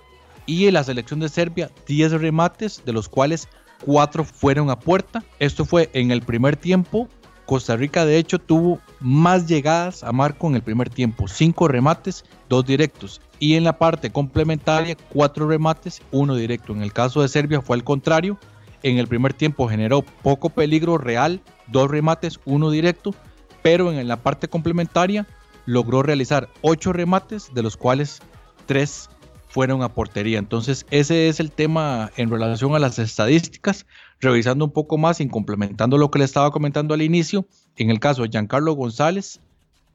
Y 0.47 0.65
en 0.65 0.73
la 0.73 0.83
selección 0.83 1.19
de 1.19 1.29
Serbia, 1.29 1.69
diez 1.85 2.11
remates, 2.11 2.81
de 2.83 2.93
los 2.93 3.07
cuales 3.09 3.47
cuatro 3.85 4.23
fueron 4.23 4.71
a 4.71 4.79
puerta. 4.79 5.23
Esto 5.37 5.63
fue 5.63 5.91
en 5.93 6.09
el 6.09 6.23
primer 6.23 6.55
tiempo. 6.55 7.07
Costa 7.47 7.77
Rica 7.77 8.05
de 8.05 8.17
hecho 8.17 8.39
tuvo 8.39 8.79
más 8.99 9.47
llegadas 9.47 10.03
a 10.03 10.11
marco 10.11 10.47
en 10.47 10.55
el 10.55 10.61
primer 10.61 10.89
tiempo, 10.89 11.27
cinco 11.27 11.67
remates, 11.67 12.25
dos 12.49 12.65
directos. 12.65 13.21
Y 13.39 13.55
en 13.55 13.63
la 13.63 13.79
parte 13.79 14.11
complementaria, 14.11 14.97
cuatro 15.09 15.47
remates, 15.47 16.01
uno 16.11 16.35
directo. 16.35 16.73
En 16.73 16.83
el 16.83 16.91
caso 16.91 17.21
de 17.21 17.29
Serbia 17.29 17.61
fue 17.61 17.77
al 17.77 17.85
contrario. 17.85 18.37
En 18.83 18.97
el 18.97 19.07
primer 19.07 19.33
tiempo 19.33 19.69
generó 19.69 20.01
poco 20.01 20.49
peligro 20.49 20.97
real, 20.97 21.41
dos 21.67 21.89
remates, 21.89 22.39
uno 22.45 22.69
directo. 22.69 23.15
Pero 23.63 23.93
en 23.93 24.07
la 24.07 24.17
parte 24.17 24.49
complementaria 24.49 25.25
logró 25.65 26.03
realizar 26.03 26.49
ocho 26.61 26.91
remates, 26.91 27.53
de 27.53 27.63
los 27.63 27.77
cuales 27.77 28.19
tres 28.65 29.09
fueron 29.47 29.83
a 29.83 29.89
portería. 29.89 30.37
Entonces, 30.37 30.85
ese 30.91 31.29
es 31.29 31.39
el 31.39 31.51
tema 31.51 32.11
en 32.17 32.29
relación 32.29 32.75
a 32.75 32.79
las 32.79 32.99
estadísticas. 32.99 33.85
Revisando 34.19 34.65
un 34.65 34.71
poco 34.71 34.97
más 34.97 35.21
y 35.21 35.27
complementando 35.27 35.97
lo 35.97 36.09
que 36.09 36.19
le 36.19 36.25
estaba 36.25 36.51
comentando 36.51 36.93
al 36.93 37.01
inicio, 37.01 37.45
en 37.75 37.89
el 37.89 37.99
caso 37.99 38.23
de 38.23 38.29
Giancarlo 38.29 38.73
González, 38.73 39.39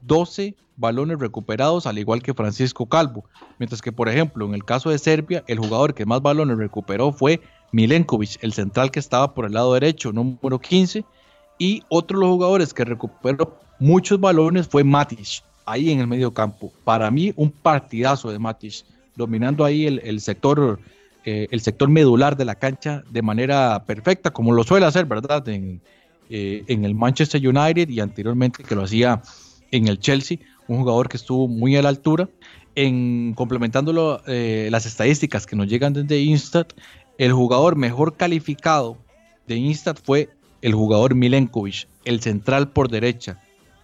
12 0.03 0.55
balones 0.77 1.19
recuperados, 1.19 1.87
al 1.87 1.99
igual 1.99 2.23
que 2.23 2.35
Francisco 2.35 2.87
Calvo. 2.87 3.25
Mientras 3.59 3.83
que, 3.83 3.93
por 3.93 4.09
ejemplo, 4.09 4.47
en 4.47 4.55
el 4.55 4.65
caso 4.65 4.91
de 4.91 4.99
Serbia, 4.99 5.45
el 5.47 5.59
jugador 5.59 5.95
que 5.95 6.07
más 6.07 6.23
balones 6.23 6.59
recuperó 6.59 7.13
fue 7.13 7.41
Milenkovic, 7.73 8.43
el 8.43 8.53
central 8.53 8.91
que 8.91 9.01
estaba 9.01 9.35
por 9.35 9.47
el 9.47 9.53
lado 9.53 9.75
derecho, 9.75 10.13
número 10.13 10.59
15. 10.59 11.05
Y 11.59 11.83
otro 11.89 12.19
de 12.19 12.27
los 12.27 12.35
jugadores 12.35 12.75
que 12.75 12.85
recuperó 12.85 13.59
muchos 13.79 14.21
balones 14.21 14.69
fue 14.69 14.85
Matic, 14.85 15.43
ahí 15.67 15.91
en 15.91 16.01
el 16.01 16.07
medio 16.07 16.33
campo. 16.33 16.73
Para 16.85 17.11
mí, 17.11 17.33
un 17.37 17.51
partidazo 17.51 18.31
de 18.31 18.39
Matic 18.39 18.85
dominando 19.15 19.65
ahí 19.65 19.87
el, 19.87 20.21
sector, 20.21 20.81
eh, 21.25 21.49
el 21.51 21.61
sector 21.61 21.89
medular 21.89 22.37
de 22.37 22.45
la 22.45 22.55
cancha 22.55 23.03
de 23.11 23.23
manera 23.23 23.85
perfecta, 23.87 24.31
como 24.31 24.53
lo 24.53 24.65
suele 24.65 24.87
hacer, 24.87 25.07
¿verdad? 25.07 25.49
En, 25.49 25.81
eh, 26.31 26.65
en 26.67 26.85
el 26.85 26.95
Manchester 26.95 27.47
United 27.47 27.89
y 27.89 28.01
anteriormente 28.01 28.65
que 28.65 28.75
lo 28.75 28.83
hacía 28.83 29.23
en 29.71 29.89
el 29.89 29.99
Chelsea, 29.99 30.39
un 30.69 30.79
jugador 30.79 31.09
que 31.09 31.17
estuvo 31.17 31.49
muy 31.49 31.77
a 31.77 31.83
la 31.83 31.89
altura. 31.89 32.29
En 32.75 33.35
complementándolo 33.35 34.23
eh, 34.27 34.69
las 34.71 34.87
estadísticas 34.87 35.47
que 35.47 35.57
nos 35.57 35.67
llegan 35.67 35.93
desde 35.93 36.21
Instat, 36.21 36.73
el 37.19 37.33
jugador 37.33 37.77
mejor 37.77 38.17
calificado 38.17 38.97
de 39.47 39.57
Instat 39.57 40.01
fue 40.03 40.31
el 40.63 40.73
jugador 40.73 41.15
Milenkovic, 41.15 41.87
el 42.05 42.21
central 42.21 42.71
por 42.71 42.89
derecha. 42.89 43.39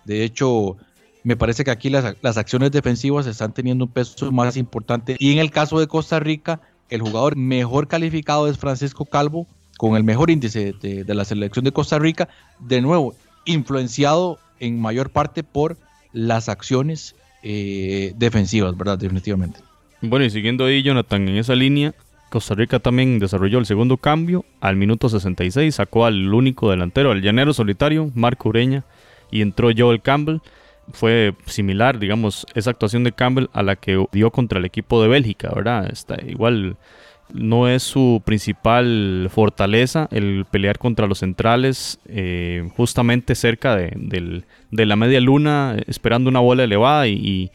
De 0.06 0.24
hecho, 0.24 0.76
me 1.24 1.36
parece 1.36 1.64
que 1.64 1.70
aquí 1.70 1.90
las, 1.90 2.38
acciones 2.38 2.70
defensivas 2.70 3.26
están 3.26 3.52
teniendo 3.52 3.84
un 3.84 3.90
peso 3.90 4.32
más 4.32 4.56
importante. 4.56 5.16
Y 5.18 5.32
en 5.32 5.38
el 5.38 5.50
caso 5.50 5.78
de 5.78 5.86
Costa 5.86 6.18
Rica, 6.20 6.60
el 6.88 7.00
jugador 7.02 7.36
mejor 7.36 7.88
calificado 7.88 8.48
es 8.48 8.58
Francisco 8.58 9.04
Calvo, 9.04 9.46
con 9.76 9.96
el 9.96 10.04
mejor 10.04 10.30
índice 10.30 10.72
de, 10.72 11.14
la 11.14 11.24
selección 11.24 11.64
de 11.64 11.72
Costa 11.72 11.98
Rica. 11.98 12.28
De 12.58 12.80
nuevo, 12.80 13.14
influenciado 13.44 14.38
en 14.60 14.80
mayor 14.80 15.10
parte 15.10 15.44
por 15.44 15.76
las 16.12 16.48
acciones 16.48 17.14
eh, 17.42 18.12
defensivas, 18.16 18.76
¿verdad? 18.76 18.98
Definitivamente. 18.98 19.60
Bueno, 20.00 20.24
y 20.24 20.30
siguiendo 20.30 20.64
ahí, 20.64 20.82
Jonathan, 20.82 21.28
en 21.28 21.36
esa 21.36 21.54
línea, 21.54 21.94
Costa 22.30 22.54
Rica 22.54 22.78
también 22.78 23.18
desarrolló 23.18 23.58
el 23.58 23.66
segundo 23.66 23.96
cambio. 23.96 24.44
Al 24.60 24.76
minuto 24.76 25.08
66 25.08 25.74
sacó 25.74 26.06
al 26.06 26.32
único 26.34 26.70
delantero, 26.70 27.12
al 27.12 27.22
llanero 27.22 27.52
solitario, 27.52 28.10
Marco 28.14 28.48
Ureña, 28.48 28.84
y 29.30 29.42
entró 29.42 29.70
Joel 29.76 30.02
Campbell 30.02 30.40
fue 30.92 31.34
similar, 31.46 31.98
digamos, 31.98 32.46
esa 32.54 32.70
actuación 32.70 33.04
de 33.04 33.12
Campbell 33.12 33.48
a 33.52 33.62
la 33.62 33.76
que 33.76 34.04
dio 34.12 34.30
contra 34.30 34.58
el 34.58 34.64
equipo 34.64 35.02
de 35.02 35.08
Bélgica, 35.08 35.50
¿verdad? 35.54 35.90
Está 35.90 36.16
igual 36.26 36.76
no 37.32 37.68
es 37.68 37.82
su 37.82 38.22
principal 38.24 39.28
fortaleza 39.30 40.08
el 40.10 40.46
pelear 40.50 40.78
contra 40.78 41.06
los 41.06 41.18
centrales, 41.18 41.98
eh, 42.08 42.68
justamente 42.76 43.34
cerca 43.34 43.76
de, 43.76 44.42
la 44.70 44.96
media 44.96 45.20
luna, 45.20 45.76
esperando 45.86 46.30
una 46.30 46.40
bola 46.40 46.64
elevada 46.64 47.06
y, 47.06 47.50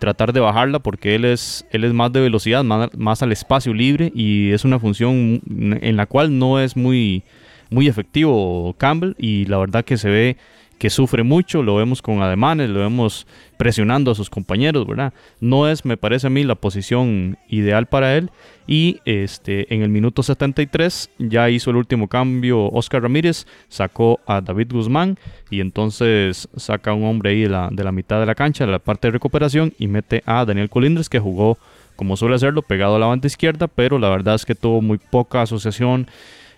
tratar 0.00 0.32
de 0.32 0.40
bajarla, 0.40 0.78
porque 0.78 1.14
él 1.14 1.26
es, 1.26 1.66
él 1.70 1.84
es 1.84 1.92
más 1.92 2.10
de 2.12 2.22
velocidad, 2.22 2.64
más, 2.64 2.88
más, 2.96 3.22
al 3.22 3.30
espacio 3.30 3.74
libre 3.74 4.10
y 4.14 4.50
es 4.50 4.64
una 4.64 4.78
función 4.78 5.42
en 5.46 5.96
la 5.98 6.06
cual 6.06 6.38
no 6.38 6.58
es 6.58 6.78
muy, 6.78 7.24
muy 7.68 7.88
efectivo 7.88 8.74
Campbell 8.78 9.14
y 9.18 9.44
la 9.44 9.58
verdad 9.58 9.84
que 9.84 9.98
se 9.98 10.08
ve 10.08 10.36
que 10.82 10.90
sufre 10.90 11.22
mucho, 11.22 11.62
lo 11.62 11.76
vemos 11.76 12.02
con 12.02 12.22
ademanes, 12.22 12.68
lo 12.68 12.80
vemos 12.80 13.24
presionando 13.56 14.10
a 14.10 14.16
sus 14.16 14.28
compañeros, 14.28 14.84
¿verdad? 14.84 15.14
No 15.38 15.68
es, 15.68 15.84
me 15.84 15.96
parece 15.96 16.26
a 16.26 16.30
mí, 16.30 16.42
la 16.42 16.56
posición 16.56 17.38
ideal 17.46 17.86
para 17.86 18.16
él. 18.16 18.30
Y 18.66 18.98
este, 19.04 19.72
en 19.72 19.82
el 19.82 19.90
minuto 19.90 20.24
73 20.24 21.08
ya 21.20 21.48
hizo 21.50 21.70
el 21.70 21.76
último 21.76 22.08
cambio 22.08 22.66
Oscar 22.66 23.00
Ramírez, 23.00 23.46
sacó 23.68 24.18
a 24.26 24.40
David 24.40 24.72
Guzmán 24.72 25.20
y 25.50 25.60
entonces 25.60 26.48
saca 26.56 26.92
un 26.92 27.04
hombre 27.04 27.30
ahí 27.30 27.42
de 27.42 27.48
la, 27.48 27.68
de 27.70 27.84
la 27.84 27.92
mitad 27.92 28.18
de 28.18 28.26
la 28.26 28.34
cancha, 28.34 28.66
de 28.66 28.72
la 28.72 28.80
parte 28.80 29.06
de 29.06 29.12
recuperación, 29.12 29.72
y 29.78 29.86
mete 29.86 30.24
a 30.26 30.44
Daniel 30.44 30.68
Colindres 30.68 31.08
que 31.08 31.20
jugó 31.20 31.58
como 31.94 32.16
suele 32.16 32.34
hacerlo, 32.34 32.62
pegado 32.62 32.96
a 32.96 32.98
la 32.98 33.06
banda 33.06 33.28
izquierda, 33.28 33.68
pero 33.68 34.00
la 34.00 34.08
verdad 34.08 34.34
es 34.34 34.44
que 34.44 34.56
tuvo 34.56 34.82
muy 34.82 34.98
poca 34.98 35.42
asociación 35.42 36.08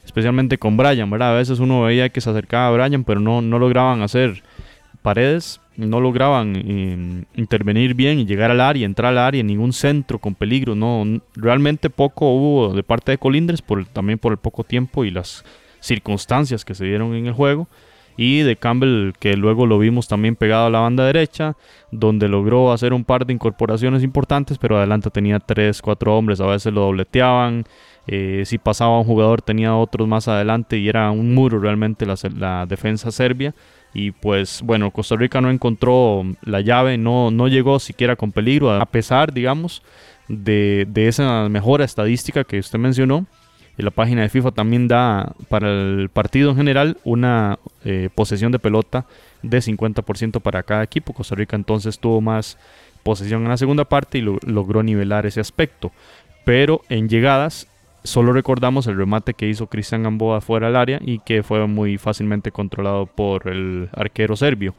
especialmente 0.04 0.58
con 0.58 0.76
Brian, 0.76 1.11
¿verdad? 1.11 1.32
A 1.32 1.38
veces 1.38 1.58
uno 1.58 1.82
veía 1.82 2.08
que 2.08 2.20
se 2.20 2.30
acercaba 2.30 2.68
a 2.68 2.87
Brian, 2.87 3.04
pero 3.04 3.20
no, 3.20 3.42
no 3.42 3.58
lograban 3.58 4.02
hacer 4.02 4.42
paredes, 5.02 5.61
no 5.76 6.00
lograban 6.00 6.54
eh, 6.56 7.25
intervenir 7.34 7.94
bien 7.94 8.20
y 8.20 8.26
llegar 8.26 8.50
al 8.50 8.61
área, 8.61 8.87
entrar 8.87 9.12
al 9.12 9.18
área, 9.18 9.42
ningún 9.42 9.73
centro 9.73 10.18
con 10.18 10.34
peligro, 10.34 10.75
no, 10.75 11.04
realmente 11.34 11.90
poco 11.90 12.32
hubo 12.32 12.75
de 12.75 12.82
parte 12.82 13.12
de 13.12 13.18
Colindres, 13.18 13.61
por, 13.61 13.84
también 13.87 14.18
por 14.18 14.32
el 14.32 14.38
poco 14.38 14.64
tiempo 14.64 15.04
y 15.04 15.11
las 15.11 15.44
circunstancias 15.80 16.64
que 16.64 16.75
se 16.75 16.84
dieron 16.84 17.14
en 17.14 17.26
el 17.26 17.32
juego. 17.32 17.68
Y 18.16 18.40
de 18.40 18.56
Campbell, 18.56 19.12
que 19.18 19.37
luego 19.37 19.66
lo 19.66 19.78
vimos 19.78 20.06
también 20.06 20.37
pegado 20.37 20.66
a 20.66 20.71
la 20.71 20.80
banda 20.80 21.04
derecha, 21.04 21.56
donde 21.90 22.28
logró 22.28 22.73
hacer 22.73 22.92
un 22.92 23.04
par 23.04 23.26
de 23.26 23.33
incorporaciones 23.33 24.02
importantes, 24.02 24.59
pero 24.59 24.76
adelante 24.76 25.11
tenía 25.11 25.40
3, 25.40 25.83
4 25.83 26.16
hombres, 26.16 26.40
a 26.40 26.47
veces 26.47 26.73
lo 26.73 26.83
dobleteaban, 26.83 27.64
eh, 28.06 28.42
si 28.44 28.59
pasaba 28.59 28.99
un 28.99 29.04
jugador 29.04 29.40
tenía 29.40 29.75
otros 29.75 30.06
más 30.06 30.28
adelante 30.28 30.76
y 30.76 30.88
era 30.88 31.11
un 31.11 31.35
muro 31.35 31.59
realmente 31.59 32.06
la, 32.06 32.66
defensa 32.66 33.11
serbia. 33.11 33.54
Y 33.92 34.11
pues 34.11 34.61
bueno, 34.62 34.90
Costa 34.90 35.16
Rica 35.16 35.40
no 35.40 35.50
encontró 35.50 36.25
la 36.42 36.61
llave, 36.61 36.99
no, 36.99 37.30
no 37.30 37.49
llegó 37.49 37.78
siquiera 37.78 38.16
con 38.16 38.33
peligro, 38.33 38.73
a 38.73 38.87
pesar, 38.87 39.33
digamos, 39.33 39.83
de, 40.28 40.87
esa 40.97 41.49
mejora 41.49 41.85
estadística 41.85 42.44
que 42.44 42.59
usted 42.59 42.78
mencionó. 42.78 43.26
Y 43.76 43.82
la 43.82 43.90
página 43.90 44.22
de 44.22 44.28
FIFA 44.28 44.52
también 44.52 44.86
da 44.86 45.34
para 45.48 45.70
el 45.70 46.08
partido 46.08 46.50
en 46.50 46.56
general 46.56 46.98
una 47.04 47.58
eh, 47.84 48.08
posesión 48.14 48.52
de 48.52 48.58
pelota 48.58 49.06
de 49.42 49.58
50% 49.58 50.40
para 50.40 50.62
cada 50.62 50.82
equipo. 50.82 51.12
Costa 51.12 51.34
Rica 51.34 51.56
entonces 51.56 51.98
tuvo 51.98 52.20
más 52.20 52.56
posesión 53.02 53.42
en 53.42 53.48
la 53.48 53.56
segunda 53.56 53.84
parte 53.84 54.18
y 54.18 54.22
logró 54.22 54.82
nivelar 54.82 55.26
ese 55.26 55.40
aspecto. 55.40 55.92
Pero 56.44 56.82
en 56.88 57.08
llegadas 57.08 57.66
solo 58.04 58.32
recordamos 58.32 58.86
el 58.86 58.96
remate 58.96 59.34
que 59.34 59.48
hizo 59.48 59.66
Cristian 59.66 60.02
Gamboa 60.02 60.40
fuera 60.40 60.68
del 60.68 60.76
área 60.76 61.00
y 61.02 61.18
que 61.20 61.42
fue 61.42 61.66
muy 61.66 61.98
fácilmente 61.98 62.52
controlado 62.52 63.06
por 63.06 63.48
el 63.48 63.88
arquero 63.92 64.36
serbio. 64.36 64.74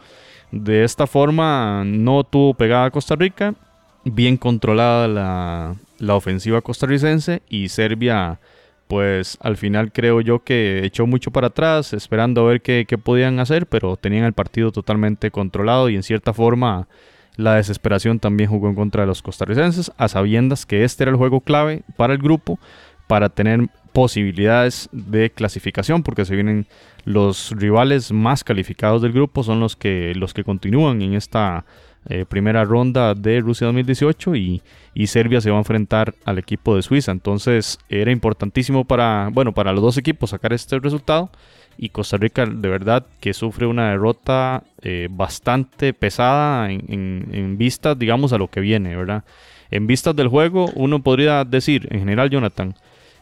De 0.52 0.84
esta 0.84 1.08
forma 1.08 1.84
no 1.86 2.24
tuvo 2.24 2.54
pegada 2.54 2.86
a 2.86 2.92
Costa 2.92 3.16
Rica, 3.16 3.56
bien 4.04 4.38
controlada 4.38 5.76
la, 6.00 6.16
ofensiva 6.16 6.62
costarricense 6.62 7.42
y 7.50 7.70
Serbia 7.70 8.40
pues 8.88 9.38
al 9.42 9.58
final 9.58 9.92
creo 9.92 10.22
yo 10.22 10.44
que 10.44 10.86
echó 10.86 11.08
mucho 11.08 11.32
para 11.32 11.48
atrás, 11.48 11.94
esperando 11.94 12.42
a 12.42 12.50
ver 12.50 12.62
qué, 12.62 12.86
podían 13.02 13.40
hacer, 13.40 13.68
pero 13.68 13.98
tenían 13.98 14.26
el 14.26 14.34
partido 14.34 14.72
totalmente 14.72 15.32
controlado 15.32 15.90
y 15.90 15.96
en 15.96 16.04
cierta 16.04 16.34
forma 16.34 16.88
la 17.36 17.56
desesperación 17.56 18.20
también 18.20 18.50
jugó 18.50 18.70
en 18.70 18.76
contra 18.76 19.02
de 19.02 19.08
los 19.08 19.22
costarricenses, 19.22 19.92
a 19.98 20.08
sabiendas 20.08 20.66
que 20.66 20.84
este 20.84 21.04
era 21.04 21.12
el 21.12 21.18
juego 21.18 21.42
clave 21.42 21.84
para 21.98 22.14
el 22.14 22.20
grupo, 22.20 22.60
para 23.08 23.30
tener 23.30 23.68
posibilidades 23.92 24.90
de 24.92 25.32
clasificación, 25.32 26.04
porque 26.04 26.26
se 26.26 26.36
vienen 26.36 26.68
los 27.04 27.52
rivales 27.52 28.12
más 28.12 28.44
calificados 28.44 29.02
del 29.02 29.14
grupo, 29.14 29.44
son 29.44 29.60
los 29.60 29.76
que, 29.76 30.14
los 30.16 30.34
que 30.34 30.44
continúan 30.44 31.02
en 31.02 31.14
esta 31.14 31.66
eh, 32.08 32.26
primera 32.28 32.64
ronda 32.64 33.16
de 33.16 33.40
Rusia 33.40 33.66
2018 33.66 34.36
y, 34.36 34.62
y, 34.94 35.08
Serbia 35.08 35.42
se 35.42 35.50
va 35.50 35.58
a 35.58 35.60
enfrentar 35.60 36.14
al 36.24 36.38
equipo 36.38 36.76
de 36.76 36.82
Suiza. 36.82 37.12
Entonces 37.12 37.80
era 37.90 38.12
importantísimo 38.12 38.86
para, 38.86 39.30
bueno, 39.32 39.54
para 39.54 39.74
los 39.74 39.82
dos 39.82 39.98
equipos 39.98 40.30
sacar 40.30 40.54
este 40.54 40.78
resultado 40.80 41.32
y 41.78 41.90
Costa 41.90 42.18
Rica 42.18 42.46
de 42.46 42.70
verdad 42.70 43.06
que 43.20 43.34
sufre 43.34 43.66
una 43.66 43.90
derrota 43.90 44.64
eh, 44.82 45.08
bastante 45.10 45.94
pesada 45.94 46.72
en, 46.72 47.28
en, 47.32 47.58
vistas, 47.58 47.98
digamos, 47.98 48.34
a 48.34 48.38
lo 48.38 48.50
que 48.50 48.62
viene, 48.62 48.96
¿verdad? 48.96 49.24
En 49.72 49.88
vistas 49.88 50.16
del 50.16 50.28
juego, 50.28 50.70
uno 50.76 51.02
podría 51.02 51.44
decir, 51.44 51.88
en 51.92 52.00
general, 52.00 52.30
Jonathan, 52.30 52.76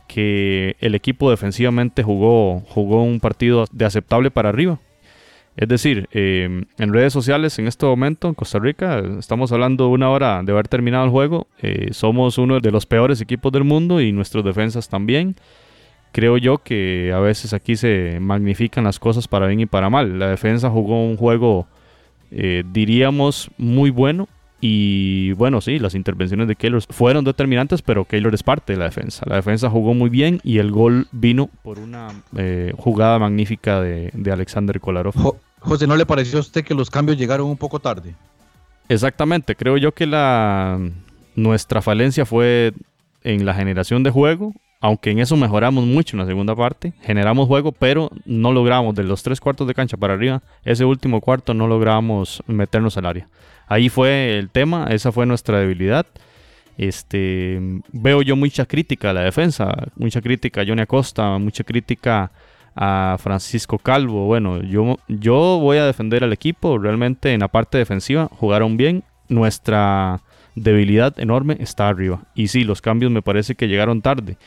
que 0.08 0.76
el 0.80 0.94
equipo 0.94 1.32
defensivamente 1.32 2.04
jugó, 2.04 2.60
jugó 2.68 3.04
un 3.04 3.20
partido 3.20 3.66
de 3.72 3.86
aceptable 3.86 4.30
para 4.30 4.50
arriba. 4.50 4.80
Es 5.56 5.68
decir, 5.68 6.10
eh, 6.12 6.66
en 6.78 6.94
redes 6.94 7.14
sociales 7.14 7.60
en 7.60 7.68
este 7.68 7.86
momento 7.86 8.28
en 8.28 8.34
Costa 8.34 8.60
Rica, 8.60 9.04
estamos 9.20 9.52
hablando 9.52 9.90
una 9.90 10.10
hora 10.10 10.42
de 10.44 10.52
haber 10.52 10.68
terminado 10.68 11.06
el 11.06 11.12
juego, 11.12 11.48
eh, 11.62 11.90
somos 11.92 12.38
uno 12.38 12.60
de 12.60 12.72
los 12.72 12.86
peores 12.86 13.22
equipos 13.22 13.52
del 13.52 13.64
mundo 13.64 14.02
y 14.02 14.12
nuestras 14.12 14.44
defensas 14.44 14.90
también 14.90 15.36
creo 16.14 16.38
yo 16.38 16.60
que 16.60 17.12
a 17.14 17.20
veces 17.20 17.54
aquí 17.54 17.76
se 17.76 18.20
magnifican 18.22 18.86
las 18.86 19.00
cosas 19.00 19.28
para 19.28 19.48
bien 19.48 19.60
y 19.60 19.66
para 19.66 19.90
mal. 19.90 20.20
La 20.20 20.30
defensa 20.30 20.70
jugó 20.70 21.04
un 21.04 21.18
juego, 21.18 21.68
eh, 22.32 22.64
diríamos, 22.72 23.52
muy 23.58 23.90
bueno. 23.90 24.30
Y 24.66 25.34
bueno, 25.34 25.60
sí, 25.60 25.78
las 25.78 25.94
intervenciones 25.94 26.48
de 26.48 26.56
Keylor 26.56 26.82
fueron 26.84 27.26
determinantes, 27.26 27.82
pero 27.82 28.06
Keylor 28.06 28.34
es 28.34 28.44
parte 28.44 28.72
de 28.72 28.80
la 28.80 28.86
defensa. 28.86 29.26
La 29.28 29.36
defensa 29.36 29.70
jugó 29.70 29.94
muy 29.94 30.10
bien 30.10 30.40
y 30.42 30.60
el 30.60 30.72
gol 30.72 31.08
vino 31.12 31.50
por 31.64 31.80
una 31.80 32.08
eh, 32.38 32.72
jugada 32.78 33.20
magnífica 33.20 33.82
de, 33.82 34.10
de 34.14 34.32
Alexander 34.32 34.80
Kolarov. 34.80 35.36
José, 35.60 35.86
¿no 35.86 35.98
le 35.98 36.06
pareció 36.06 36.38
a 36.38 36.42
usted 36.44 36.64
que 36.64 36.74
los 36.76 36.90
cambios 36.90 37.18
llegaron 37.18 37.48
un 37.48 37.58
poco 37.58 37.80
tarde? 37.80 38.16
Exactamente, 38.88 39.58
creo 39.58 39.76
yo 39.76 39.92
que 39.92 40.06
la 40.06 40.80
nuestra 41.36 41.82
falencia 41.82 42.26
fue 42.26 42.72
en 43.26 43.46
la 43.46 43.54
generación 43.54 44.02
de 44.02 44.12
juego 44.12 44.54
aunque 44.84 45.12
en 45.12 45.20
eso 45.20 45.38
mejoramos 45.38 45.86
mucho 45.86 46.18
en 46.18 46.20
la 46.20 46.26
segunda 46.26 46.58
parte, 46.58 46.92
generamos 47.02 47.48
juego, 47.48 47.72
pero 47.72 48.12
no 48.26 48.52
logramos 48.52 48.94
de 48.94 49.06
los 49.06 49.24
tres 49.24 49.40
cuartos 49.40 49.66
de 49.66 49.74
cancha 49.74 49.96
para 49.96 50.14
arriba, 50.14 50.42
ese 50.66 50.84
último 50.84 51.22
cuarto 51.22 51.54
no 51.54 51.70
logramos 51.70 52.44
meternos 52.48 52.98
al 52.98 53.06
área. 53.06 53.30
Ahí 53.74 53.90
fue 53.90 54.38
el 54.38 54.52
tema, 54.52 54.86
esa 54.92 55.12
fue 55.12 55.26
nuestra 55.26 55.60
debilidad. 55.60 56.06
Este, 56.78 57.60
veo 57.92 58.22
yo 58.22 58.36
mucha 58.36 58.68
crítica 58.68 59.10
a 59.10 59.14
la 59.14 59.22
defensa, 59.22 59.74
mucha 59.96 60.22
crítica 60.22 60.62
a 60.62 60.64
Johnny 60.64 60.84
Acosta, 60.84 61.40
mucha 61.40 61.64
crítica 61.64 62.32
a 62.76 63.18
Francisco 63.20 63.80
Calvo. 63.80 64.28
Bueno, 64.28 64.62
yo, 64.62 65.00
yo 65.08 65.58
voy 65.60 65.78
a 65.78 65.88
defender 65.88 66.24
al 66.24 66.34
equipo, 66.34 66.78
realmente 66.78 67.34
en 67.34 67.40
la 67.40 67.48
parte 67.48 67.80
defensiva 67.80 68.30
jugaron 68.32 68.78
bien. 68.78 69.04
Nuestra 69.28 70.22
debilidad 70.54 71.20
enorme 71.20 71.58
está 71.60 71.88
arriba. 71.88 72.22
Y 72.36 72.50
sí, 72.50 72.66
los 72.66 72.80
cambios 72.80 73.12
me 73.12 73.24
parece 73.24 73.56
que 73.56 73.68
llegaron 73.68 74.04
tarde 74.04 74.38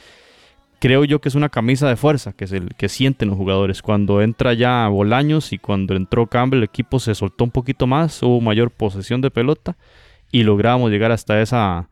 creo 0.79 1.05
yo 1.05 1.21
que 1.21 1.29
es 1.29 1.35
una 1.35 1.49
camisa 1.49 1.89
de 1.89 1.97
fuerza 1.97 2.33
que 2.33 2.45
es 2.45 2.53
el 2.53 2.75
que 2.77 2.89
sienten 2.89 3.29
los 3.29 3.37
jugadores. 3.37 3.83
Cuando 3.83 4.23
entra 4.23 4.55
ya 4.55 4.89
Bolaños 4.89 5.53
y 5.53 5.59
cuando 5.59 5.95
entró 5.95 6.27
Campbell, 6.27 6.59
el 6.59 6.65
equipo 6.65 7.01
se 7.01 7.15
soltó 7.15 7.45
un 7.45 7.51
poquito 7.51 7.87
más, 7.87 8.23
hubo 8.23 8.41
mayor 8.41 8.71
posesión 8.71 9.21
de 9.21 9.31
pelota 9.31 9.77
y 10.31 10.43
logramos 10.43 10.91
llegar 10.91 11.13
hasta 11.13 11.41
esa 11.41 11.89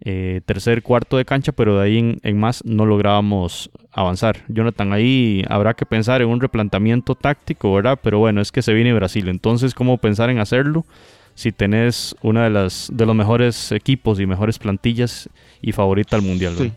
eh, 0.00 0.40
tercer 0.46 0.82
cuarto 0.82 1.16
de 1.16 1.24
cancha, 1.24 1.52
pero 1.52 1.76
de 1.76 1.84
ahí 1.84 2.18
en, 2.22 2.38
más 2.38 2.64
no 2.64 2.86
lográbamos 2.86 3.70
avanzar. 3.92 4.44
Jonathan, 4.48 4.92
ahí 4.92 5.44
habrá 5.48 5.74
que 5.74 5.86
pensar 5.86 6.22
en 6.22 6.28
un 6.28 6.40
replanteamiento 6.40 7.14
táctico, 7.16 7.74
¿verdad? 7.74 7.98
Pero 8.02 8.18
bueno, 8.20 8.40
es 8.40 8.52
que 8.52 8.62
se 8.62 8.72
viene 8.74 8.92
Brasil, 8.92 9.28
entonces, 9.28 9.74
¿cómo 9.74 9.98
pensar 9.98 10.30
en 10.30 10.38
hacerlo? 10.38 10.84
Si 11.34 11.52
tenés 11.52 12.16
una 12.22 12.44
de 12.44 12.50
las 12.50 12.90
de 12.92 13.06
los 13.06 13.14
mejores 13.14 13.70
equipos 13.72 14.18
y 14.18 14.26
mejores 14.26 14.58
plantillas 14.58 15.28
y 15.62 15.72
favorita 15.72 16.16
al 16.16 16.22
mundial. 16.22 16.54
Sí. 16.56 16.72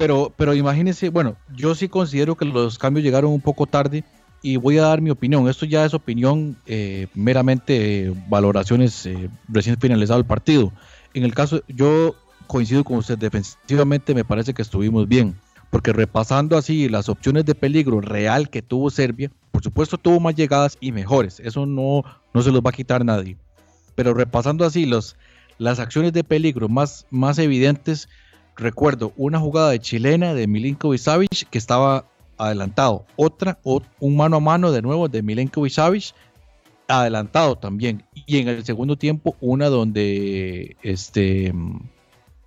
Pero, 0.00 0.32
pero 0.34 0.54
imagínense, 0.54 1.10
bueno, 1.10 1.36
yo 1.54 1.74
sí 1.74 1.86
considero 1.86 2.34
que 2.34 2.46
los 2.46 2.78
cambios 2.78 3.04
llegaron 3.04 3.32
un 3.32 3.40
poco 3.42 3.66
tarde 3.66 4.02
y 4.40 4.56
voy 4.56 4.78
a 4.78 4.82
dar 4.84 5.02
mi 5.02 5.10
opinión. 5.10 5.46
Esto 5.46 5.66
ya 5.66 5.84
es 5.84 5.92
opinión, 5.92 6.56
eh, 6.64 7.08
meramente 7.12 8.06
eh, 8.06 8.14
valoraciones 8.26 9.04
eh, 9.04 9.28
recién 9.46 9.76
finalizado 9.78 10.18
el 10.18 10.24
partido. 10.24 10.72
En 11.12 11.22
el 11.22 11.34
caso, 11.34 11.62
yo 11.68 12.14
coincido 12.46 12.82
con 12.82 12.96
usted, 12.96 13.18
defensivamente 13.18 14.14
me 14.14 14.24
parece 14.24 14.54
que 14.54 14.62
estuvimos 14.62 15.06
bien, 15.06 15.36
porque 15.68 15.92
repasando 15.92 16.56
así 16.56 16.88
las 16.88 17.10
opciones 17.10 17.44
de 17.44 17.54
peligro 17.54 18.00
real 18.00 18.48
que 18.48 18.62
tuvo 18.62 18.88
Serbia, 18.88 19.30
por 19.52 19.62
supuesto 19.62 19.98
tuvo 19.98 20.18
más 20.18 20.34
llegadas 20.34 20.78
y 20.80 20.92
mejores, 20.92 21.40
eso 21.40 21.66
no, 21.66 22.04
no 22.32 22.40
se 22.40 22.50
los 22.50 22.62
va 22.62 22.70
a 22.70 22.72
quitar 22.72 23.04
nadie. 23.04 23.36
Pero 23.96 24.14
repasando 24.14 24.64
así 24.64 24.86
los, 24.86 25.16
las 25.58 25.78
acciones 25.78 26.14
de 26.14 26.24
peligro 26.24 26.70
más, 26.70 27.06
más 27.10 27.38
evidentes, 27.38 28.08
recuerdo 28.60 29.12
una 29.16 29.40
jugada 29.40 29.70
de 29.70 29.80
chilena 29.80 30.34
de 30.34 30.46
Milinkovic 30.46 31.00
Savic 31.00 31.48
que 31.48 31.58
estaba 31.58 32.04
adelantado. 32.38 33.04
Otra, 33.16 33.58
un 33.64 34.16
mano 34.16 34.36
a 34.36 34.40
mano 34.40 34.70
de 34.70 34.82
nuevo 34.82 35.08
de 35.08 35.22
Milinkovic 35.22 35.72
Savic 35.72 36.14
adelantado 36.88 37.56
también. 37.56 38.04
Y 38.14 38.38
en 38.38 38.48
el 38.48 38.64
segundo 38.64 38.96
tiempo, 38.96 39.36
una 39.40 39.68
donde 39.68 40.76
este 40.82 41.52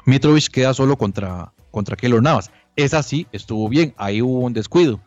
Mitrovic 0.06 0.50
queda 0.50 0.74
solo 0.74 0.98
contra, 0.98 1.54
contra 1.72 1.96
Keylor 1.96 2.22
Navas. 2.22 2.52
Esa 2.76 3.04
sí 3.04 3.28
estuvo 3.32 3.70
bien, 3.70 3.94
ahí 3.98 4.22
hubo 4.22 4.40
un 4.40 4.54
descuido. 4.54 5.00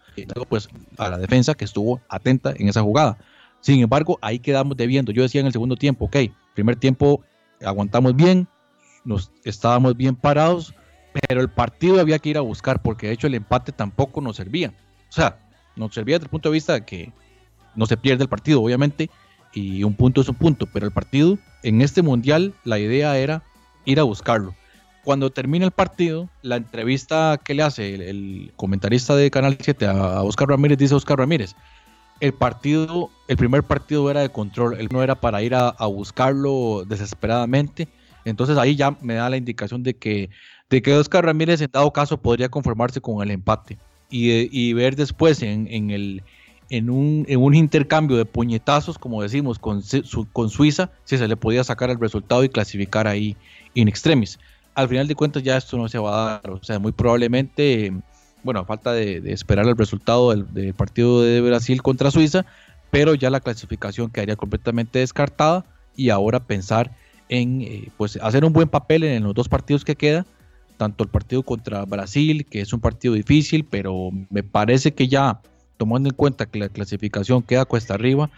pues 0.48 0.68
a 0.98 1.08
la 1.10 1.18
defensa 1.18 1.54
que 1.54 1.64
estuvo 1.64 2.00
atenta 2.08 2.54
en 2.56 2.68
esa 2.68 2.82
jugada. 2.82 3.18
Sin 3.60 3.80
embargo, 3.80 4.18
ahí 4.22 4.38
quedamos 4.38 4.76
debiendo. 4.76 5.12
Yo 5.12 5.22
decía 5.22 5.40
en 5.40 5.46
el 5.46 5.52
segundo 5.52 5.76
tiempo, 5.76 6.06
ok, 6.06 6.16
primer 6.54 6.76
tiempo 6.76 7.22
aguantamos 7.64 8.14
bien, 8.14 8.46
nos 9.04 9.32
estábamos 9.44 9.96
bien 9.96 10.14
parados, 10.14 10.74
pero 11.28 11.40
el 11.40 11.48
partido 11.48 12.00
había 12.00 12.18
que 12.18 12.30
ir 12.30 12.38
a 12.38 12.42
buscar 12.42 12.82
porque 12.82 13.08
de 13.08 13.14
hecho 13.14 13.26
el 13.26 13.34
empate 13.34 13.72
tampoco 13.72 14.20
nos 14.20 14.36
servía. 14.36 14.72
O 15.08 15.12
sea, 15.12 15.38
nos 15.76 15.94
servía 15.94 16.16
desde 16.16 16.24
el 16.24 16.30
punto 16.30 16.48
de 16.48 16.54
vista 16.54 16.74
de 16.74 16.84
que 16.84 17.12
no 17.74 17.86
se 17.86 17.96
pierde 17.96 18.24
el 18.24 18.28
partido, 18.28 18.62
obviamente, 18.62 19.10
y 19.52 19.84
un 19.84 19.94
punto 19.94 20.20
es 20.20 20.28
un 20.28 20.34
punto, 20.34 20.66
pero 20.72 20.86
el 20.86 20.92
partido 20.92 21.38
en 21.62 21.82
este 21.82 22.02
mundial 22.02 22.54
la 22.64 22.78
idea 22.78 23.16
era 23.18 23.42
ir 23.84 24.00
a 24.00 24.04
buscarlo. 24.04 24.54
Cuando 25.04 25.30
termina 25.30 25.64
el 25.64 25.70
partido, 25.70 26.28
la 26.42 26.56
entrevista 26.56 27.40
que 27.42 27.54
le 27.54 27.62
hace 27.62 27.94
el, 27.94 28.52
comentarista 28.56 29.14
de 29.14 29.30
Canal 29.30 29.56
7 29.60 29.86
a, 29.86 30.22
Oscar 30.22 30.48
Ramírez 30.48 30.78
dice 30.78 30.94
Oscar 30.94 31.18
Ramírez, 31.18 31.54
el 32.18 32.32
partido, 32.32 33.10
el 33.28 33.36
primer 33.36 33.62
partido 33.62 34.10
era 34.10 34.20
de 34.20 34.30
control, 34.30 34.80
él 34.80 34.88
no 34.90 35.02
era 35.02 35.14
para 35.14 35.42
ir 35.42 35.54
a 35.54 35.86
buscarlo 35.86 36.84
desesperadamente. 36.86 37.88
Entonces 38.26 38.58
ahí 38.58 38.74
ya 38.74 38.96
me 39.00 39.14
da 39.14 39.30
la 39.30 39.36
indicación 39.36 39.84
de 39.84 39.94
que 39.94 40.30
de 40.70 40.82
que 40.82 40.94
Oscar 40.94 41.24
Ramírez 41.24 41.60
en 41.60 41.70
dado 41.72 41.92
caso 41.92 42.16
podría 42.18 42.48
conformarse 42.48 43.00
con 43.00 43.22
el 43.22 43.30
empate 43.30 43.78
y, 44.10 44.72
ver 44.72 44.94
después 44.96 45.42
en, 45.42 45.90
el, 45.90 46.22
en, 46.70 46.90
un, 46.90 47.24
en 47.28 47.42
un 47.42 47.54
intercambio 47.54 48.16
de 48.16 48.24
puñetazos, 48.24 48.98
como 48.98 49.22
decimos, 49.22 49.58
con, 49.58 49.82
con 50.32 50.48
Suiza, 50.48 50.90
si 51.04 51.18
se 51.18 51.26
le 51.26 51.36
podía 51.36 51.64
sacar 51.64 51.90
el 51.90 51.98
resultado 51.98 52.44
y 52.44 52.48
clasificar 52.48 53.08
ahí 53.08 53.36
in 53.74 53.88
extremis. 53.88 54.38
Al 54.74 54.88
final 54.88 55.08
de 55.08 55.14
cuentas 55.14 55.42
ya 55.42 55.56
esto 55.56 55.76
no 55.76 55.88
se 55.88 55.98
va 55.98 56.10
a 56.10 56.40
dar, 56.42 56.50
o 56.50 56.62
sea, 56.62 56.78
muy 56.78 56.92
probablemente, 56.92 57.92
bueno, 58.44 58.60
a 58.60 58.64
falta 58.64 58.92
de, 58.92 59.22
esperar 59.32 59.66
el 59.66 59.76
resultado 59.76 60.30
del, 60.30 60.74
partido 60.74 61.22
de 61.22 61.40
Brasil 61.40 61.82
contra 61.82 62.10
Suiza, 62.10 62.44
pero 62.90 63.14
ya 63.14 63.30
la 63.30 63.40
clasificación 63.40 64.10
quedaría 64.10 64.36
completamente 64.36 65.00
descartada 65.00 65.64
y 65.96 66.10
ahora 66.10 66.40
pensar 66.40 66.92
en 67.28 67.62
eh, 67.62 67.88
pues 67.96 68.18
hacer 68.22 68.44
un 68.44 68.52
buen 68.52 68.68
papel 68.68 69.02
en 69.02 69.24
los 69.24 69.34
dos 69.34 69.48
partidos 69.48 69.84
que 69.84 69.96
queda 69.96 70.24
tanto 70.76 71.04
el 71.04 71.10
partido 71.10 71.42
contra 71.42 71.84
Brasil, 71.84 72.46
que 72.46 72.60
es 72.60 72.72
un 72.72 72.80
partido 72.80 73.14
difícil, 73.14 73.64
pero 73.64 74.10
me 74.30 74.42
parece 74.42 74.94
que 74.94 75.08
ya, 75.08 75.40
tomando 75.76 76.08
en 76.08 76.14
cuenta 76.14 76.46
que 76.46 76.58
la 76.58 76.68
clasificación 76.68 77.42
queda 77.42 77.64
cuesta 77.64 77.94
arriba, 77.94 78.30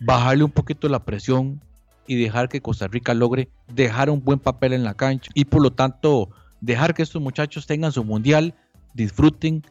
bajarle 0.00 0.44
un 0.44 0.50
poquito 0.50 0.88
la 0.88 1.04
presión 1.04 1.60
y 2.06 2.16
dejar 2.16 2.48
que 2.48 2.62
Costa 2.62 2.88
Rica 2.88 3.14
logre 3.14 3.48
dejar 3.72 4.10
un 4.10 4.24
buen 4.24 4.38
papel 4.38 4.72
en 4.72 4.84
la 4.84 4.94
cancha 4.94 5.30
y 5.34 5.44
por 5.44 5.62
lo 5.62 5.72
tanto 5.72 6.30
dejar 6.60 6.94
que 6.94 7.02
estos 7.02 7.20
muchachos 7.20 7.66
tengan 7.66 7.92
su 7.92 8.04
mundial, 8.04 8.54
disfruten 8.94 9.62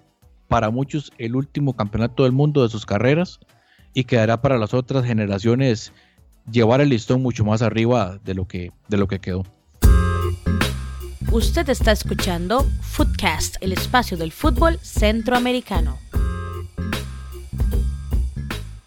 para 0.48 0.70
muchos 0.70 1.12
el 1.18 1.36
último 1.36 1.76
campeonato 1.76 2.24
del 2.24 2.32
mundo 2.32 2.64
de 2.64 2.70
sus 2.70 2.86
carreras 2.86 3.40
y 3.94 4.04
quedará 4.04 4.42
para 4.42 4.58
las 4.58 4.74
otras 4.74 5.06
generaciones 5.06 5.92
llevar 6.50 6.82
el 6.82 6.90
listón 6.90 7.22
mucho 7.22 7.44
más 7.44 7.62
arriba 7.62 8.20
de 8.24 8.36
lo 8.36 8.48
que, 8.48 8.72
de 8.88 8.98
lo 8.98 9.08
que 9.08 9.20
quedó. 9.20 9.44
Usted 11.32 11.70
está 11.70 11.92
escuchando 11.92 12.66
Footcast, 12.82 13.58
el 13.60 13.74
espacio 13.74 14.16
del 14.16 14.32
fútbol 14.32 14.80
centroamericano. 14.82 15.98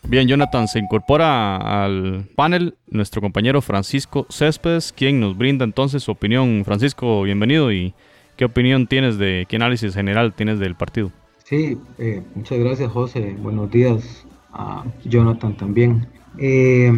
Bien, 0.09 0.26
Jonathan, 0.26 0.66
se 0.66 0.79
incorpora 0.79 1.85
al 1.85 2.26
panel 2.35 2.76
nuestro 2.88 3.20
compañero 3.20 3.61
Francisco 3.61 4.26
Céspedes, 4.31 4.92
quien 4.92 5.20
nos 5.20 5.37
brinda 5.37 5.66
entonces 5.66 6.03
su 6.03 6.12
opinión. 6.12 6.62
Francisco, 6.64 7.22
bienvenido 7.22 7.70
y 7.72 7.94
qué 8.37 8.46
opinión 8.46 8.87
tienes 8.87 9.18
de, 9.18 9.44
qué 9.46 9.57
análisis 9.57 9.94
general 9.94 10.33
tienes 10.33 10.59
del 10.59 10.74
partido. 10.74 11.12
Sí, 11.44 11.76
eh, 11.98 12.22
muchas 12.35 12.59
gracias 12.59 12.90
José, 12.90 13.37
buenos 13.38 13.70
días 13.70 14.26
a 14.55 14.85
Jonathan 15.05 15.57
también. 15.59 16.09
Eh, 16.38 16.90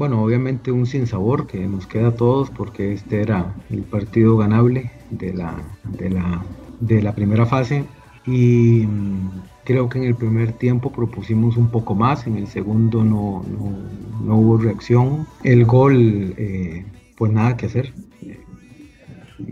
bueno, 0.00 0.22
obviamente 0.22 0.72
un 0.72 0.86
sinsabor 0.86 1.46
que 1.46 1.58
nos 1.66 1.86
queda 1.86 2.08
a 2.08 2.14
todos 2.16 2.48
porque 2.48 2.94
este 2.94 3.20
era 3.20 3.54
el 3.68 3.82
partido 3.82 4.34
ganable 4.38 4.90
de 5.10 5.34
la, 5.34 5.54
de 5.84 6.08
la, 6.08 6.42
de 6.80 7.02
la 7.02 7.14
primera 7.14 7.44
fase. 7.44 7.84
Y 8.24 8.86
mm, 8.86 9.28
creo 9.62 9.90
que 9.90 9.98
en 9.98 10.04
el 10.04 10.14
primer 10.14 10.54
tiempo 10.54 10.90
propusimos 10.90 11.58
un 11.58 11.68
poco 11.68 11.94
más, 11.94 12.26
en 12.26 12.38
el 12.38 12.46
segundo 12.46 13.04
no, 13.04 13.44
no, 14.24 14.36
hubo 14.36 14.56
reacción. 14.56 15.26
El 15.44 15.66
gol, 15.66 16.34
eh, 16.38 16.82
pues 17.18 17.30
nada 17.30 17.58
que 17.58 17.66
hacer, 17.66 17.92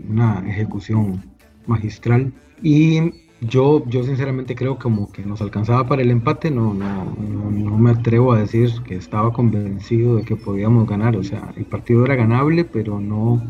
una 0.09 0.43
ejecución 0.47 1.25
magistral. 1.67 2.33
Y 2.63 3.13
yo, 3.41 3.85
yo 3.87 4.03
sinceramente 4.03 4.55
creo 4.55 4.77
como 4.77 5.11
que 5.11 5.25
nos 5.25 5.41
alcanzaba 5.41 5.87
para 5.87 6.01
el 6.01 6.11
empate, 6.11 6.51
no, 6.51 6.73
no, 6.73 7.05
no, 7.05 7.77
me 7.77 7.91
atrevo 7.91 8.33
a 8.33 8.39
decir 8.39 8.69
que 8.85 8.95
estaba 8.95 9.31
convencido 9.31 10.17
de 10.17 10.23
que 10.23 10.35
podíamos 10.35 10.87
ganar, 10.87 11.15
o 11.15 11.23
sea, 11.23 11.53
el 11.55 11.65
partido 11.65 12.05
era 12.05 12.15
ganable, 12.15 12.65
pero 12.65 12.99
no, 12.99 13.41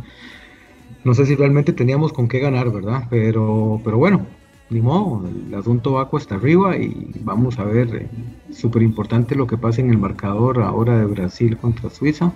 no 1.04 1.14
sé 1.14 1.26
si 1.26 1.36
realmente 1.36 1.74
teníamos 1.74 2.14
con 2.14 2.28
qué 2.28 2.40
ganar, 2.40 2.72
¿verdad? 2.72 3.08
Pero, 3.10 3.82
pero 3.84 3.98
bueno, 3.98 4.28
ni 4.70 4.82
modo, 4.82 5.28
el 5.28 5.54
asunto 5.56 5.94
va 5.94 6.10
cuesta 6.10 6.36
arriba 6.36 6.78
y 6.78 7.12
vamos 7.22 7.58
a 7.58 7.64
ver, 7.64 7.96
eh, 7.96 8.10
súper 8.52 8.84
importante 8.84 9.36
lo 9.36 9.48
que 9.48 9.58
pasa 9.58 9.82
en 9.82 9.90
el 9.90 9.98
marcador 9.98 10.62
ahora 10.62 10.98
de 11.00 11.06
Brasil 11.06 11.58
contra 11.58 11.90
Suiza 11.90 12.34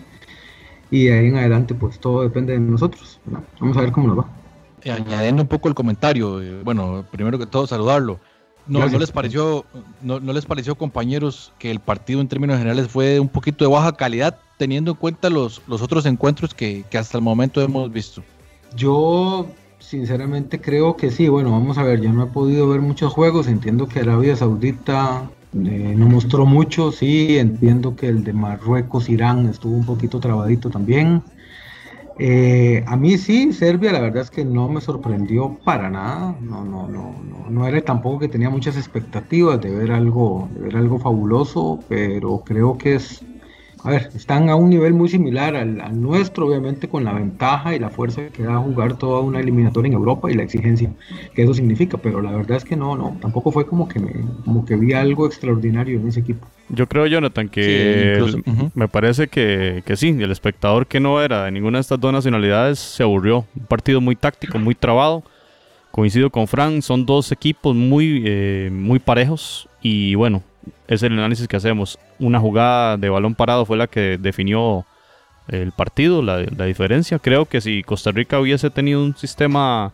y 0.89 1.09
ahí 1.09 1.27
en 1.27 1.37
adelante 1.37 1.75
pues 1.75 1.99
todo 1.99 2.23
depende 2.23 2.53
de 2.53 2.59
nosotros, 2.59 3.21
vamos 3.59 3.77
a 3.77 3.81
ver 3.81 3.91
cómo 3.91 4.07
nos 4.07 4.19
va. 4.19 4.42
Eh, 4.83 4.91
añadiendo 4.91 5.41
un 5.41 5.47
poco 5.47 5.69
el 5.69 5.75
comentario, 5.75 6.41
eh, 6.41 6.61
bueno, 6.63 7.05
primero 7.11 7.39
que 7.39 7.45
todo 7.45 7.67
saludarlo. 7.67 8.19
No, 8.65 8.87
no 8.87 8.97
les 8.97 9.11
pareció, 9.11 9.65
no, 10.01 10.19
les 10.19 10.45
pareció, 10.45 10.75
compañeros, 10.75 11.51
que 11.59 11.69
el 11.69 11.79
partido 11.79 12.21
en 12.21 12.29
términos 12.29 12.57
generales 12.57 12.87
fue 12.87 13.19
un 13.19 13.27
poquito 13.27 13.65
de 13.65 13.71
baja 13.71 13.91
calidad, 13.93 14.37
teniendo 14.57 14.91
en 14.91 14.97
cuenta 14.97 15.29
los, 15.29 15.61
los 15.67 15.81
otros 15.81 16.05
encuentros 16.05 16.53
que, 16.53 16.85
hasta 16.97 17.17
el 17.17 17.23
momento 17.23 17.61
hemos 17.61 17.91
visto. 17.91 18.23
Yo 18.75 19.47
sinceramente 19.79 20.61
creo 20.61 20.95
que 20.95 21.11
sí. 21.11 21.27
Bueno, 21.27 21.51
vamos 21.51 21.77
a 21.77 21.83
ver, 21.83 21.99
yo 21.99 22.13
no 22.13 22.23
he 22.23 22.27
podido 22.27 22.69
ver 22.69 22.79
muchos 22.79 23.11
juegos. 23.11 23.47
Entiendo 23.47 23.87
que 23.87 23.99
Arabia 23.99 24.35
Saudita 24.35 25.29
eh, 25.53 25.93
no 25.97 26.07
mostró 26.07 26.45
mucho, 26.45 26.93
sí. 26.93 27.37
Entiendo 27.37 27.97
que 27.97 28.07
el 28.07 28.23
de 28.23 28.31
Marruecos, 28.31 29.09
Irán 29.09 29.47
estuvo 29.49 29.75
un 29.75 29.85
poquito 29.85 30.21
trabadito 30.21 30.69
también. 30.69 31.21
Eh, 32.15 32.83
a 32.85 32.95
mí 32.95 33.17
sí, 33.17 33.51
Serbia 33.53 33.91
la 33.91 33.99
verdad 33.99 34.21
es 34.21 34.29
que 34.29 34.45
no 34.45 34.69
me 34.69 34.81
sorprendió 34.81 35.59
para 35.63 35.89
nada. 35.89 36.37
No, 36.41 36.63
no, 36.63 36.87
no, 36.87 37.23
no, 37.23 37.49
no 37.49 37.67
era 37.67 37.81
tampoco 37.81 38.19
que 38.19 38.29
tenía 38.29 38.49
muchas 38.51 38.77
expectativas 38.77 39.59
de 39.59 39.71
ver 39.71 39.91
algo, 39.91 40.49
de 40.51 40.61
ver 40.61 40.77
algo 40.77 40.99
fabuloso, 40.99 41.85
pero 41.87 42.43
creo 42.45 42.77
que 42.77 42.95
es 42.95 43.27
a 43.83 43.89
ver, 43.89 44.09
están 44.15 44.49
a 44.49 44.55
un 44.55 44.69
nivel 44.69 44.93
muy 44.93 45.09
similar 45.09 45.57
al, 45.57 46.01
nuestro, 46.01 46.47
obviamente 46.47 46.87
con 46.87 47.03
la 47.03 47.11
ventaja 47.11 47.75
y 47.75 47.79
la 47.79 47.89
fuerza 47.89 48.27
que 48.29 48.43
da 48.43 48.57
jugar 48.57 48.97
toda 48.97 49.19
una 49.19 49.41
eliminatoria 49.41 49.89
en 49.89 49.93
Europa 49.93 50.31
y 50.31 50.35
la 50.35 50.43
exigencia 50.43 50.89
que 51.35 51.43
eso 51.43 51.53
significa, 51.53 51.97
pero 51.97 52.21
la 52.21 52.31
verdad 52.31 52.57
es 52.57 52.63
que 52.63 52.77
no, 52.77 52.95
no, 52.95 53.17
tampoco 53.21 53.51
fue 53.51 53.67
como 53.67 53.89
que 53.89 53.99
me, 53.99 54.13
como 54.45 54.65
que 54.65 54.77
vi 54.77 54.93
algo 54.93 55.25
extraordinario 55.25 55.99
en 55.99 56.07
ese 56.07 56.21
equipo. 56.21 56.47
Yo 56.69 56.87
creo, 56.87 57.07
Jonathan, 57.07 57.49
que 57.49 58.41
me 58.73 58.87
parece 58.87 59.27
que, 59.27 59.83
que, 59.85 59.97
sí, 59.97 60.15
el 60.17 60.31
espectador 60.31 60.87
que 60.87 61.01
no 61.01 61.21
era 61.21 61.43
de 61.43 61.51
ninguna 61.51 61.77
de 61.77 61.81
estas 61.81 61.99
dos 61.99 62.13
nacionalidades 62.13 62.79
se 62.79 63.03
aburrió. 63.03 63.45
Un 63.55 63.65
partido 63.65 63.99
muy 63.99 64.15
táctico, 64.15 64.57
muy 64.59 64.75
trabado. 64.75 65.23
Coincido 65.91 66.29
con 66.29 66.47
Fran, 66.47 66.81
son 66.81 67.05
dos 67.05 67.31
equipos 67.31 67.75
muy, 67.75 68.23
eh, 68.25 68.69
muy 68.71 68.99
parejos 68.99 69.67
y 69.81 70.15
bueno, 70.15 70.41
es 70.87 71.03
el 71.03 71.13
análisis 71.13 71.47
que 71.47 71.57
hacemos. 71.57 71.99
Una 72.19 72.39
jugada 72.39 72.97
de 72.97 73.09
balón 73.09 73.35
parado 73.35 73.65
fue 73.65 73.77
la 73.77 73.87
que 73.87 74.17
definió 74.17 74.85
el 75.47 75.71
partido, 75.71 76.21
la, 76.21 76.39
diferencia. 76.65 77.19
Creo 77.19 77.45
que 77.45 77.61
si 77.61 77.83
Costa 77.83 78.11
Rica 78.11 78.39
hubiese 78.39 78.69
tenido 78.69 79.03
un 79.03 79.15
sistema 79.15 79.91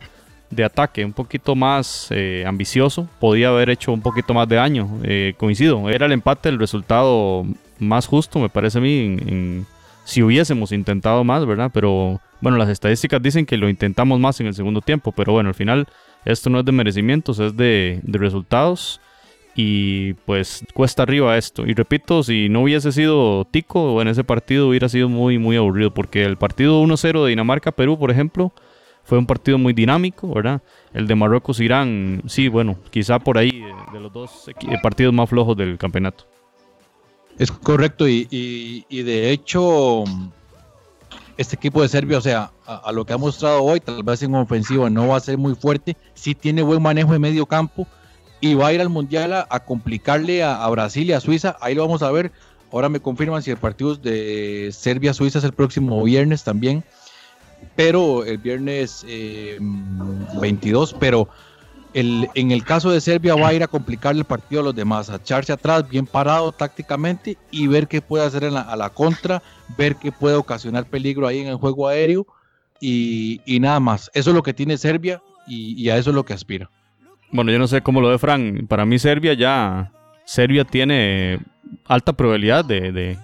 de 0.50 0.64
ataque 0.64 1.06
un 1.06 1.14
poquito 1.14 1.56
más 1.56 2.08
eh, 2.12 2.44
ambicioso, 2.48 3.08
podía 3.20 3.50
haber 3.50 3.70
hecho 3.70 3.92
un 3.92 4.02
poquito 4.02 4.34
más 4.34 4.48
de 4.48 4.56
daño. 4.56 5.00
Eh, 5.04 5.34
coincido, 5.38 5.90
era 5.90 6.06
el 6.06 6.12
empate 6.12 6.50
el 6.50 6.60
resultado 6.60 7.46
más 7.80 8.08
justo, 8.08 8.40
me 8.40 8.50
parece 8.50 8.80
a 8.80 8.82
mí, 8.82 9.66
si 10.04 10.22
hubiésemos 10.22 10.72
intentado 10.72 11.24
más, 11.24 11.46
¿verdad? 11.46 11.72
Pero 11.74 12.20
bueno, 12.42 12.58
las 12.58 12.70
estadísticas 12.70 13.22
dicen 13.22 13.46
que 13.46 13.58
lo 13.58 13.70
intentamos 13.70 14.20
más 14.20 14.40
en 14.40 14.48
el 14.48 14.54
segundo 14.54 14.82
tiempo, 14.82 15.12
pero 15.12 15.34
bueno, 15.34 15.50
al 15.50 15.56
final 15.56 15.88
esto 16.26 16.50
no 16.50 16.60
es 16.60 16.66
de 16.66 16.72
merecimientos, 16.72 17.40
es 17.40 17.56
de, 17.56 18.00
de 18.04 18.20
resultados 18.20 19.00
y 19.62 20.13
pues 20.26 20.63
cuesta 20.74 21.04
arriba 21.04 21.38
esto. 21.38 21.65
Y 21.65 21.74
repito, 21.74 22.24
si 22.24 22.48
no 22.48 22.62
hubiese 22.62 22.93
sido 22.93 23.43
Tico 23.43 24.02
en 24.02 24.08
ese 24.08 24.24
partido 24.24 24.69
hubiera 24.69 24.88
sido 24.88 25.10
muy 25.10 25.38
muy 25.38 25.58
aburrido 25.58 25.93
porque 25.93 26.24
el 26.24 26.38
partido 26.38 26.82
1-0 26.82 27.26
de 27.26 27.30
Dinamarca-Perú, 27.32 28.00
por 28.00 28.10
ejemplo, 28.10 28.54
fue 29.04 29.17
un 29.17 29.26
partido 29.26 29.58
muy 29.58 29.74
dinámico, 29.74 30.34
¿verdad? 30.34 30.62
El 30.93 31.08
de 31.08 31.15
Marruecos-Irán, 31.15 32.22
sí, 32.26 32.48
bueno, 32.48 32.78
quizá 32.89 33.19
por 33.19 33.38
ahí 33.38 33.50
eh, 33.50 33.74
de 33.91 34.00
los 34.00 34.13
dos 34.13 34.48
eh, 34.48 34.54
partidos 34.82 35.13
más 35.13 35.30
flojos 35.30 35.58
del 35.58 35.78
campeonato. 35.78 36.24
Es 37.38 37.52
correcto 37.52 38.08
y, 38.08 38.86
de 38.89 39.32
hecho 39.32 40.06
este 41.36 41.58
equipo 41.58 41.82
de 41.82 41.89
Serbia, 41.89 42.17
o 42.17 42.22
sea, 42.22 42.52
a, 42.65 42.91
lo 42.93 43.06
que 43.06 43.12
ha 43.12 43.17
mostrado 43.17 43.62
hoy, 43.62 43.82
tal 43.82 44.04
vez 44.04 44.24
en 44.24 44.36
ofensiva 44.36 44.89
no 44.89 45.10
va 45.10 45.17
a 45.17 45.22
ser 45.22 45.38
muy 45.38 45.56
fuerte, 45.56 45.98
sí 46.13 46.34
tiene 46.34 46.62
buen 46.62 46.82
manejo 46.82 47.12
de 47.12 47.19
medio 47.19 47.45
campo, 47.45 47.88
y 48.41 48.54
va 48.54 48.67
a 48.67 48.73
ir 48.73 48.82
al 48.82 48.89
Mundial 48.89 49.34
a, 49.34 49.60
complicarle 49.62 50.43
a, 50.43 50.67
Brasil 50.69 51.10
y 51.10 51.13
a 51.13 51.19
Suiza. 51.19 51.58
Ahí 51.62 51.75
lo 51.75 51.84
vamos 51.86 52.02
a 52.02 52.12
ver. 52.12 52.32
Ahora 52.71 52.89
me 52.89 52.99
confirman 52.99 53.41
si 53.41 53.52
el 53.52 53.58
partido 53.58 53.95
de 53.95 54.69
Serbia-Suiza 54.71 55.39
es 55.39 55.45
el 55.45 55.54
próximo 55.54 56.04
viernes 56.04 56.43
también. 56.43 56.84
Pero 57.75 58.23
el 58.23 58.38
viernes 58.38 59.06
22. 60.39 60.93
Eh, 60.93 60.95
pero 60.99 61.28
en 61.93 62.52
el 62.52 62.63
caso 62.63 62.91
de 62.91 63.02
Serbia 63.02 63.36
va 63.36 63.49
a 63.49 63.54
ir 63.54 63.63
a 63.63 63.67
complicarle 63.67 64.21
el 64.21 64.25
partido 64.25 64.62
a 64.62 64.65
los 64.65 64.75
demás, 64.75 65.10
a 65.10 65.15
echarse 65.15 65.52
atrás 65.52 65.89
bien 65.89 66.06
parado 66.06 66.52
tácticamente 66.52 67.38
y 67.52 67.67
ver 67.67 67.88
qué 67.88 68.02
puede 68.02 68.25
hacer 68.25 68.45
a 68.45 68.75
la 68.75 68.89
contra, 68.91 69.41
ver 69.78 69.95
qué 69.95 70.12
puede 70.12 70.36
ocasionar 70.36 70.86
peligro 70.86 71.28
ahí 71.28 71.39
en 71.39 71.47
el 71.47 71.56
juego 71.56 71.88
aéreo 71.88 72.28
y, 72.80 73.41
nada 73.60 73.80
más. 73.80 74.10
Eso 74.13 74.30
es 74.30 74.36
lo 74.36 74.43
que 74.43 74.54
tiene 74.54 74.78
Serbia 74.78 75.21
y 75.47 75.89
a 75.89 75.97
eso 75.97 76.12
es 76.12 76.15
lo 76.15 76.23
que 76.23 76.34
aspira. 76.34 76.69
Bueno, 77.32 77.52
yo 77.52 77.60
no 77.60 77.68
sé 77.68 77.82
cómo 77.82 78.02
lo 78.02 78.10
ve 78.10 78.18
Fran. 78.18 78.65
Para 78.68 78.86
mí 78.86 79.00
Serbia 79.00 79.34
ya... 79.34 79.92
Serbia 80.26 80.63
tiene 80.63 81.39
alta 81.86 82.13
probabilidad 82.13 82.63
de, 82.63 83.18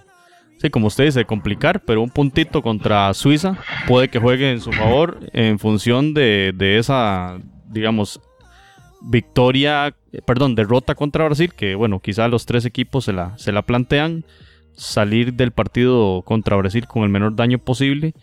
sí, 0.58 0.70
como 0.70 0.88
usted 0.88 1.04
dice, 1.04 1.24
complicar, 1.24 1.84
pero 1.84 2.02
un 2.02 2.10
puntito 2.10 2.62
contra 2.62 3.14
Suiza 3.14 3.56
puede 3.86 4.08
que 4.08 4.18
juegue 4.18 4.50
en 4.50 4.60
su 4.60 4.72
favor 4.72 5.20
en 5.32 5.60
función 5.60 6.14
de, 6.14 6.52
de 6.56 6.78
esa, 6.78 7.38
digamos, 7.68 8.20
victoria, 9.02 9.94
perdón, 10.26 10.56
derrota 10.56 10.96
contra 10.96 11.26
Brasil, 11.26 11.54
que 11.54 11.76
bueno, 11.76 12.00
quizá 12.00 12.26
los 12.26 12.44
tres 12.44 12.64
equipos 12.64 13.04
se 13.04 13.12
la, 13.12 13.38
se 13.38 13.52
la 13.52 13.62
plantean, 13.62 14.24
salir 14.74 15.34
del 15.34 15.52
partido 15.52 16.22
contra 16.22 16.56
Brasil 16.56 16.88
con 16.88 17.04
el 17.04 17.08
menor 17.08 17.36
daño 17.36 17.58
posible 17.58 18.14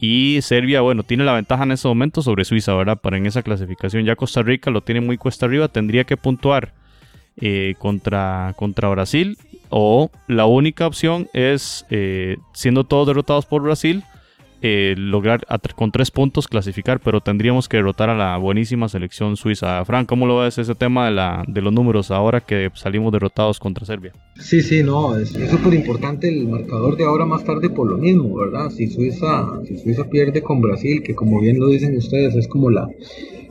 y 0.00 0.40
Serbia, 0.40 0.80
bueno, 0.80 1.02
tiene 1.02 1.24
la 1.24 1.34
ventaja 1.34 1.64
en 1.64 1.72
ese 1.72 1.86
momento 1.86 2.22
sobre 2.22 2.46
Suiza, 2.46 2.74
¿verdad? 2.74 2.98
Para 2.98 3.18
en 3.18 3.26
esa 3.26 3.42
clasificación. 3.42 4.04
Ya 4.04 4.16
Costa 4.16 4.42
Rica 4.42 4.70
lo 4.70 4.80
tiene 4.80 5.02
muy 5.02 5.18
cuesta 5.18 5.44
arriba, 5.44 5.68
tendría 5.68 6.04
que 6.04 6.16
puntuar 6.16 6.72
eh, 7.36 7.74
contra, 7.78 8.54
contra 8.56 8.88
Brasil. 8.88 9.36
O 9.68 10.10
la 10.26 10.46
única 10.46 10.86
opción 10.86 11.28
es, 11.34 11.84
eh, 11.90 12.38
siendo 12.54 12.84
todos 12.84 13.06
derrotados 13.08 13.44
por 13.44 13.62
Brasil, 13.62 14.02
eh, 14.62 14.94
lograr 14.96 15.46
con 15.74 15.90
tres 15.90 16.10
puntos 16.10 16.48
clasificar, 16.48 17.00
pero 17.00 17.20
tendríamos 17.20 17.68
que 17.68 17.78
derrotar 17.78 18.10
a 18.10 18.14
la 18.14 18.36
buenísima 18.36 18.88
selección 18.88 19.36
suiza. 19.36 19.84
Frank, 19.84 20.06
¿cómo 20.06 20.26
lo 20.26 20.38
ves 20.38 20.58
ese 20.58 20.74
tema 20.74 21.06
de, 21.06 21.12
la, 21.12 21.44
de 21.46 21.62
los 21.62 21.72
números 21.72 22.10
ahora 22.10 22.40
que 22.40 22.70
salimos 22.74 23.12
derrotados 23.12 23.58
contra 23.58 23.86
Serbia? 23.86 24.12
Sí, 24.36 24.62
sí, 24.62 24.82
no, 24.82 25.16
es 25.16 25.30
súper 25.30 25.74
importante 25.74 26.28
el 26.28 26.48
marcador 26.48 26.96
de 26.96 27.04
ahora 27.04 27.24
más 27.24 27.44
tarde 27.44 27.70
por 27.70 27.90
lo 27.90 27.98
mismo, 27.98 28.36
¿verdad? 28.36 28.70
Si 28.70 28.86
Suiza, 28.88 29.46
si 29.66 29.78
Suiza 29.78 30.04
pierde 30.08 30.42
con 30.42 30.60
Brasil, 30.60 31.02
que 31.02 31.14
como 31.14 31.40
bien 31.40 31.58
lo 31.58 31.68
dicen 31.68 31.96
ustedes, 31.96 32.34
es 32.34 32.48
como 32.48 32.70
la, 32.70 32.88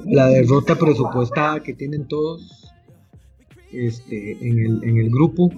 la 0.06 0.28
derrota 0.28 0.76
presupuestada 0.76 1.62
que 1.62 1.74
tienen 1.74 2.08
todos 2.08 2.72
este, 3.72 4.38
en, 4.42 4.60
el, 4.60 4.84
en 4.84 4.98
el 4.98 5.10
grupo, 5.10 5.52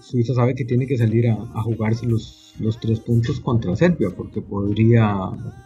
Suiza 0.00 0.34
sabe 0.34 0.54
que 0.54 0.64
tiene 0.64 0.86
que 0.86 0.98
salir 0.98 1.28
a, 1.28 1.34
a 1.34 1.62
jugarse 1.62 2.06
los 2.58 2.78
tres 2.80 3.00
puntos 3.00 3.40
contra 3.40 3.76
Serbia, 3.76 4.10
porque 4.16 4.42
podría, 4.42 5.14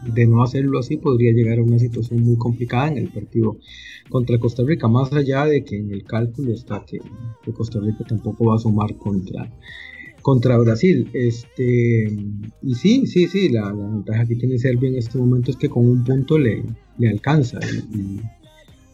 de 0.03 0.27
no 0.27 0.43
hacerlo 0.43 0.79
así, 0.79 0.97
podría 0.97 1.33
llegar 1.33 1.59
a 1.59 1.63
una 1.63 1.79
situación 1.79 2.23
muy 2.23 2.37
complicada 2.37 2.89
en 2.89 2.99
el 2.99 3.09
partido 3.09 3.57
contra 4.09 4.39
Costa 4.39 4.63
Rica, 4.65 4.87
más 4.89 5.13
allá 5.13 5.47
de 5.47 5.65
que 5.65 5.77
en 5.77 5.91
el 5.91 6.05
cálculo 6.05 6.53
está 6.53 6.85
que, 6.85 7.01
Costa 7.53 7.81
Rica 7.81 8.05
tampoco 8.07 8.47
va 8.47 8.57
a 8.57 8.59
sumar 8.59 8.97
contra, 8.97 9.51
contra 10.23 10.59
Brasil. 10.59 11.09
Este, 11.13 12.05
y 12.63 12.75
sí, 12.75 13.07
sí, 13.07 13.27
sí, 13.27 13.49
la, 13.49 13.73
ventaja 13.73 14.27
que 14.27 14.37
tiene 14.37 14.59
Serbia 14.59 14.91
en 14.91 14.97
este 14.97 15.19
momento 15.19 15.51
es 15.51 15.57
que 15.57 15.69
con 15.69 15.89
un 15.89 16.05
punto 16.05 16.39
le, 16.39 16.63
le 16.99 17.09
alcanza. 17.09 17.59
Y, 17.93 18.21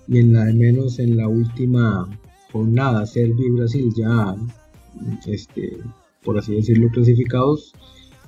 y 0.09 0.18
en 0.18 0.33
la 0.33 0.44
de 0.44 0.55
menos 0.55 0.98
en 0.98 1.16
la 1.16 1.29
última 1.29 2.09
jornada, 2.53 3.07
Serbia 3.07 3.46
y 3.46 3.50
Brasil 3.50 3.92
ya 3.94 4.37
este, 5.26 5.79
por 6.22 6.38
así 6.38 6.54
decirlo, 6.54 6.88
clasificados, 6.90 7.72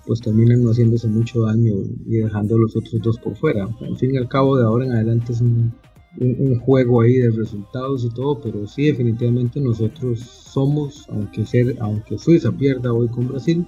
pues 0.06 0.20
terminan 0.20 0.62
no 0.62 0.70
haciéndose 0.70 1.08
mucho 1.08 1.42
daño 1.42 1.74
y 2.06 2.16
dejando 2.16 2.56
a 2.56 2.58
los 2.58 2.76
otros 2.76 3.00
dos 3.02 3.18
por 3.18 3.36
fuera. 3.36 3.68
Al 3.80 3.96
fin 3.96 4.14
y 4.14 4.18
al 4.18 4.28
cabo, 4.28 4.56
de 4.56 4.64
ahora 4.64 4.86
en 4.86 4.92
adelante 4.92 5.32
es 5.32 5.40
un, 5.40 5.72
juego 6.60 7.00
ahí 7.00 7.14
de 7.14 7.30
resultados 7.30 8.04
y 8.04 8.10
todo, 8.10 8.38
pero 8.38 8.66
sí, 8.66 8.84
definitivamente 8.84 9.60
nosotros 9.60 10.20
somos, 10.20 11.06
aunque, 11.08 11.46
ser, 11.46 11.76
aunque 11.80 12.18
Suiza 12.18 12.52
pierda 12.52 12.92
hoy 12.92 13.08
con 13.08 13.28
Brasil, 13.28 13.66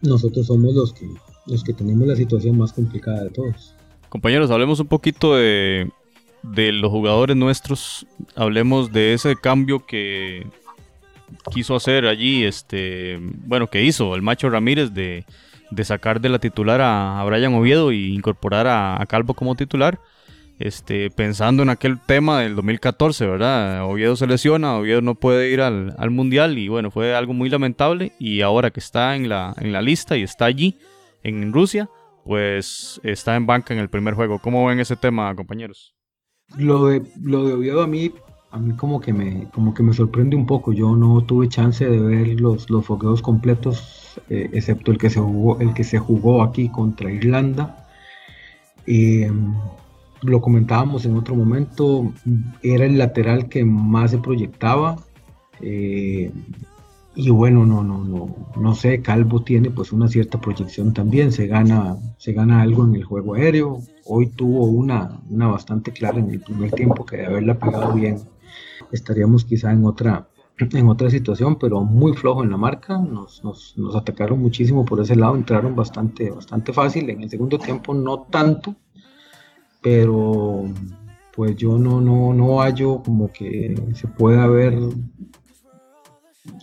nosotros 0.00 0.46
somos 0.46 0.74
los 0.74 0.94
que, 0.94 1.06
los 1.46 1.62
que 1.62 1.74
tenemos 1.74 2.08
la 2.08 2.16
situación 2.16 2.56
más 2.56 2.72
complicada 2.72 3.24
de 3.24 3.30
todos. 3.30 3.74
Compañeros, 4.08 4.50
hablemos 4.50 4.80
un 4.80 4.86
poquito 4.86 5.34
de, 5.34 5.90
de 6.42 6.72
los 6.72 6.90
jugadores 6.90 7.36
nuestros, 7.36 8.06
hablemos 8.36 8.90
de 8.90 9.12
ese 9.12 9.36
cambio 9.36 9.84
que 9.84 10.46
quiso 11.50 11.76
hacer 11.76 12.06
allí, 12.06 12.44
este, 12.44 13.18
bueno, 13.20 13.68
que 13.68 13.82
hizo 13.82 14.14
el 14.14 14.22
Macho 14.22 14.50
Ramírez 14.50 14.92
de, 14.92 15.24
sacar 15.82 16.20
de 16.20 16.28
la 16.28 16.38
titular 16.38 16.80
a, 16.82 17.22
Brian 17.24 17.54
Oviedo 17.54 17.92
y 17.92 18.14
incorporar 18.14 18.66
a, 18.66 19.04
Calvo 19.08 19.34
como 19.34 19.54
titular, 19.54 20.00
este, 20.58 21.10
pensando 21.10 21.62
en 21.62 21.70
aquel 21.70 22.00
tema 22.00 22.40
del 22.40 22.54
2014, 22.54 23.26
¿verdad? 23.26 23.84
Oviedo 23.84 24.16
se 24.16 24.26
lesiona, 24.26 24.76
Oviedo 24.76 25.00
no 25.00 25.14
puede 25.16 25.50
ir 25.50 25.60
al, 25.60 25.94
Mundial 26.10 26.58
y 26.58 26.68
bueno, 26.68 26.90
fue 26.90 27.14
algo 27.14 27.32
muy 27.32 27.50
lamentable 27.50 28.12
y 28.18 28.40
ahora 28.40 28.70
que 28.70 28.80
está 28.80 29.16
en 29.16 29.28
la, 29.28 29.54
en 29.58 29.72
la 29.72 29.82
lista 29.82 30.16
y 30.16 30.22
está 30.22 30.44
allí, 30.44 30.78
en 31.24 31.52
Rusia, 31.52 31.88
pues 32.24 33.00
está 33.02 33.34
en 33.34 33.46
banca 33.46 33.74
en 33.74 33.80
el 33.80 33.88
primer 33.88 34.14
juego. 34.14 34.38
¿Cómo 34.38 34.66
ven 34.66 34.78
ese 34.78 34.94
tema, 34.94 35.34
compañeros? 35.34 35.94
Lo 36.56 36.86
de, 36.86 37.02
lo 37.20 37.46
de 37.46 37.54
Oviedo 37.54 37.82
a 37.82 37.86
mí 37.86 38.12
a 38.54 38.58
mí 38.58 38.72
como 38.76 39.00
que 39.00 39.12
me 39.12 39.48
como 39.52 39.74
que 39.74 39.82
me 39.82 39.92
sorprende 39.92 40.36
un 40.36 40.46
poco. 40.46 40.72
Yo 40.72 40.94
no 40.94 41.22
tuve 41.22 41.48
chance 41.48 41.84
de 41.84 41.98
ver 41.98 42.40
los, 42.40 42.70
los 42.70 42.86
fogueos 42.86 43.20
completos, 43.20 44.20
eh, 44.30 44.48
excepto 44.52 44.92
el 44.92 44.98
que 44.98 45.10
se 45.10 45.18
jugó 45.18 45.58
el 45.60 45.74
que 45.74 45.82
se 45.82 45.98
jugó 45.98 46.42
aquí 46.42 46.68
contra 46.68 47.10
Irlanda. 47.10 47.88
Eh, 48.86 49.30
lo 50.22 50.40
comentábamos 50.40 51.04
en 51.04 51.16
otro 51.16 51.34
momento, 51.34 52.12
era 52.62 52.86
el 52.86 52.96
lateral 52.96 53.48
que 53.48 53.64
más 53.64 54.12
se 54.12 54.18
proyectaba. 54.18 54.98
Eh, 55.60 56.30
y 57.16 57.30
bueno, 57.30 57.66
no, 57.66 57.82
no, 57.82 58.04
no, 58.04 58.34
no 58.56 58.74
sé, 58.74 59.00
Calvo 59.02 59.42
tiene 59.42 59.70
pues 59.70 59.92
una 59.92 60.08
cierta 60.08 60.40
proyección 60.40 60.92
también, 60.92 61.30
se 61.30 61.46
gana, 61.46 61.96
se 62.18 62.32
gana 62.32 62.62
algo 62.62 62.84
en 62.84 62.94
el 62.94 63.04
juego 63.04 63.34
aéreo. 63.34 63.80
Hoy 64.04 64.28
tuvo 64.28 64.64
una, 64.66 65.20
una 65.30 65.48
bastante 65.48 65.92
clara 65.92 66.18
en 66.18 66.30
el 66.30 66.40
primer 66.40 66.70
tiempo 66.72 67.04
que 67.04 67.18
de 67.18 67.26
haberla 67.26 67.58
pegado 67.58 67.92
bien 67.94 68.18
estaríamos 68.92 69.44
quizá 69.44 69.72
en 69.72 69.84
otra, 69.84 70.28
en 70.58 70.88
otra 70.88 71.10
situación, 71.10 71.58
pero 71.58 71.82
muy 71.82 72.14
flojo 72.14 72.44
en 72.44 72.50
la 72.50 72.56
marca. 72.56 72.98
Nos, 72.98 73.44
nos, 73.44 73.74
atacaron 73.94 74.40
muchísimo 74.40 74.84
por 74.84 75.00
ese 75.00 75.16
lado, 75.16 75.34
entraron 75.36 75.74
bastante, 75.74 76.30
bastante 76.30 76.72
fácil. 76.72 77.10
En 77.10 77.22
el 77.22 77.30
segundo 77.30 77.58
tiempo 77.58 77.94
no 77.94 78.22
tanto, 78.30 78.74
pero 79.82 80.64
pues 81.34 81.56
yo 81.56 81.78
no, 81.78 82.00
no, 82.00 82.32
no 82.32 82.60
hallo 82.60 83.02
como 83.02 83.32
que 83.32 83.74
se 83.94 84.06
pueda 84.06 84.44
haber 84.44 84.78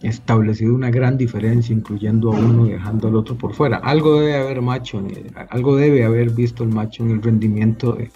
establecido 0.03 0.73
una 0.73 0.89
gran 0.89 1.17
diferencia, 1.17 1.73
incluyendo 1.73 2.31
a 2.31 2.37
uno 2.37 2.67
y 2.67 2.71
dejando 2.71 3.07
al 3.07 3.15
otro 3.15 3.37
por 3.37 3.53
fuera. 3.53 3.77
Algo 3.77 4.19
debe 4.19 4.37
haber 4.37 4.61
macho, 4.61 5.03
algo 5.49 5.75
debe 5.75 6.05
haber 6.05 6.29
visto 6.31 6.63
el 6.63 6.69
macho 6.69 7.03
en 7.03 7.11
el 7.11 7.21
rendimiento 7.21 7.93
de, 7.93 8.11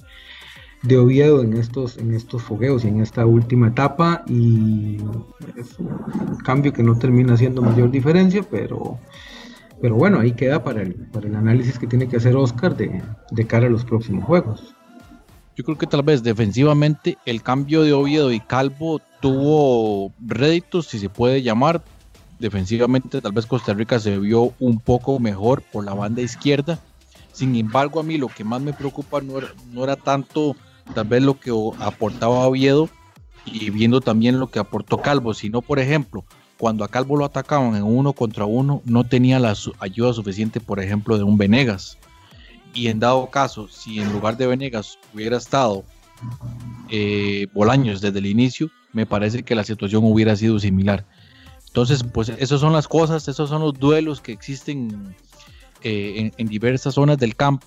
de 0.88 0.98
Oviedo 0.98 1.42
en 1.42 1.58
estos, 1.58 1.98
en 1.98 2.14
estos 2.14 2.44
fogueos 2.44 2.86
y 2.86 2.90
en 2.90 3.02
esta 3.02 3.26
última 3.26 3.70
etapa 3.70 4.24
y 4.28 4.98
es 5.58 5.80
un 5.80 6.38
cambio 6.44 6.74
que 6.74 6.84
no 6.84 6.98
termina 6.98 7.34
haciendo 7.34 7.62
mayor 7.62 7.92
diferencia, 7.92 8.44
pero, 8.50 9.00
pero 9.82 9.96
bueno, 9.96 10.20
ahí 10.20 10.34
queda 10.34 10.64
para 10.64 10.82
el, 10.82 10.94
para 10.94 11.28
el 11.28 11.36
análisis 11.36 11.80
que 11.80 11.88
tiene 11.88 12.08
que 12.08 12.18
hacer 12.18 12.36
Oscar 12.36 12.78
de, 12.78 13.02
de 13.32 13.48
cara 13.48 13.68
a 13.68 13.70
los 13.70 13.84
próximos 13.84 14.26
juegos. 14.26 14.76
Yo 15.56 15.64
creo 15.64 15.78
que 15.78 15.88
tal 15.88 16.04
vez 16.04 16.22
defensivamente 16.22 17.18
el 17.26 17.42
cambio 17.42 17.84
de 17.84 17.94
Oviedo 17.94 18.32
y 18.32 18.42
Calvo 18.42 19.00
tuvo 19.22 20.12
réditos, 20.20 20.88
si 20.88 21.00
se 21.00 21.10
puede 21.10 21.42
llamar. 21.42 21.82
Defensivamente 22.40 23.22
tal 23.22 23.32
vez 23.32 23.46
Costa 23.46 23.74
Rica 23.74 23.98
se 23.98 24.20
vio 24.20 24.54
un 24.60 24.80
poco 24.80 25.20
mejor 25.20 25.62
por 25.62 25.86
la 25.86 25.94
banda 25.94 26.22
izquierda. 26.22 26.80
Sin 27.32 27.56
embargo, 27.56 28.02
a 28.02 28.04
mí 28.04 28.18
lo 28.18 28.28
que 28.28 28.44
más 28.44 28.62
me 28.62 28.74
preocupa 28.74 29.22
no 29.22 29.36
no 29.72 29.84
era 29.86 29.96
tanto 29.96 30.58
tal 30.94 31.08
vez 31.08 31.24
lo 31.24 31.40
que 31.40 31.52
aportaba 31.80 32.48
Oviedo 32.48 32.90
y 33.46 33.70
viendo 33.70 34.02
también 34.02 34.40
lo 34.40 34.50
que 34.50 34.60
aportó 34.60 35.02
Calvo, 35.02 35.34
sino 35.34 35.62
por 35.62 35.80
ejemplo, 35.80 36.26
cuando 36.58 36.84
a 36.84 36.88
Calvo 36.88 37.18
lo 37.18 37.26
atacaban 37.26 37.76
en 37.76 37.84
uno 37.84 38.14
contra 38.14 38.46
uno, 38.46 38.82
no 38.86 39.04
tenía 39.04 39.40
la 39.40 39.56
ayuda 39.80 40.14
suficiente, 40.14 40.60
por 40.60 40.80
ejemplo, 40.80 41.18
de 41.18 41.24
un 41.24 41.38
Venegas. 41.38 41.98
Y 42.74 42.88
en 42.88 43.00
dado 43.00 43.30
caso, 43.30 43.68
si 43.68 44.00
en 44.00 44.12
lugar 44.12 44.38
de 44.38 44.48
Venegas 44.48 44.98
hubiera 45.14 45.38
estado 45.38 45.84
eh, 46.90 47.48
Bolaños 47.54 48.02
desde 48.02 48.20
el 48.20 48.26
inicio, 48.26 48.70
me 48.94 49.06
parece 49.06 49.44
que 49.44 49.56
la 49.56 49.64
situación 49.64 50.04
hubiera 50.06 50.36
sido 50.36 50.60
similar. 50.60 51.06
Entonces, 51.68 52.04
pues 52.04 52.30
esas 52.30 52.62
son 52.62 52.74
las 52.74 52.88
cosas, 52.88 53.28
esos 53.28 53.50
son 53.50 53.62
los 53.62 53.74
duelos 53.74 54.22
que 54.22 54.32
existen 54.32 55.16
eh, 55.84 56.32
en 56.38 56.48
diversas 56.48 56.96
zonas 56.96 57.18
del 57.18 57.36
campo 57.36 57.66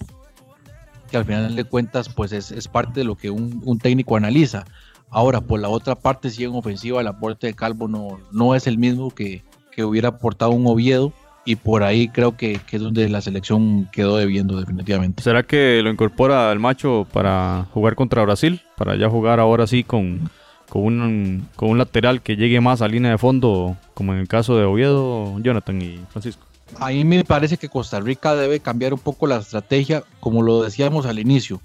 que 1.09 1.17
al 1.17 1.25
final 1.25 1.57
de 1.57 1.65
cuentas 1.65 2.09
pues 2.09 2.33
es, 2.33 2.69
parte 2.69 3.01
de 3.01 3.05
lo 3.05 3.17
que 3.17 3.31
un, 3.31 3.79
técnico 3.79 4.17
analiza. 4.17 4.65
Ahora, 5.11 5.41
por 5.41 5.61
la 5.61 5.69
otra 5.69 5.95
parte, 5.95 6.31
si 6.31 6.45
en 6.45 6.55
ofensiva 6.55 7.01
el 7.01 7.07
aporte 7.07 7.47
de 7.47 7.55
Calvo 7.55 7.89
no, 7.89 8.21
no 8.31 8.55
es 8.55 8.67
el 8.67 8.79
mismo 8.79 9.11
que, 9.11 9.43
hubiera 9.79 10.09
aportado 10.09 10.51
un 10.51 10.67
Oviedo 10.67 11.13
y 11.45 11.55
por 11.55 11.85
ahí 11.85 12.09
creo 12.09 12.37
que, 12.37 12.61
es 12.69 12.81
donde 12.81 13.09
la 13.09 13.21
selección 13.21 13.89
quedó 13.93 14.17
debiendo 14.17 14.59
definitivamente. 14.59 15.23
¿Será 15.23 15.45
que 15.45 15.81
lo 15.85 15.91
incorpora 15.91 16.51
el 16.51 16.59
macho 16.59 17.07
para 17.13 17.69
jugar 17.73 17.95
contra 17.95 18.25
Brasil? 18.25 18.61
Para 18.77 18.97
ya 18.97 19.09
jugar 19.09 19.39
ahora 19.39 19.69
sí 19.69 19.85
con, 19.85 20.29
con, 20.69 20.83
un, 20.83 21.49
con 21.55 21.71
un 21.71 21.79
lateral 21.79 22.23
que 22.23 22.35
llegue 22.35 22.61
más 22.61 22.83
a 22.83 22.89
línea 22.89 23.13
de 23.13 23.19
fondo, 23.19 23.77
como 23.95 24.15
en 24.15 24.19
el 24.19 24.27
caso 24.27 24.57
de 24.57 24.65
Oviedo, 24.65 25.39
Jonathan 25.39 25.81
y 25.81 26.01
Francisco. 26.11 26.48
A 26.77 26.89
mí 26.89 27.05
me 27.05 27.25
parece 27.25 27.57
que 27.57 27.69
Costa 27.69 28.01
Rica 28.01 28.35
debe 28.35 28.61
cambiar 28.61 28.93
un 28.93 29.01
poco 29.01 29.27
la 29.27 29.37
estrategia, 29.37 30.05
como 30.21 30.43
lo 30.43 30.63
decíamos 30.63 31.07
al 31.07 31.19
inicio. 31.19 31.61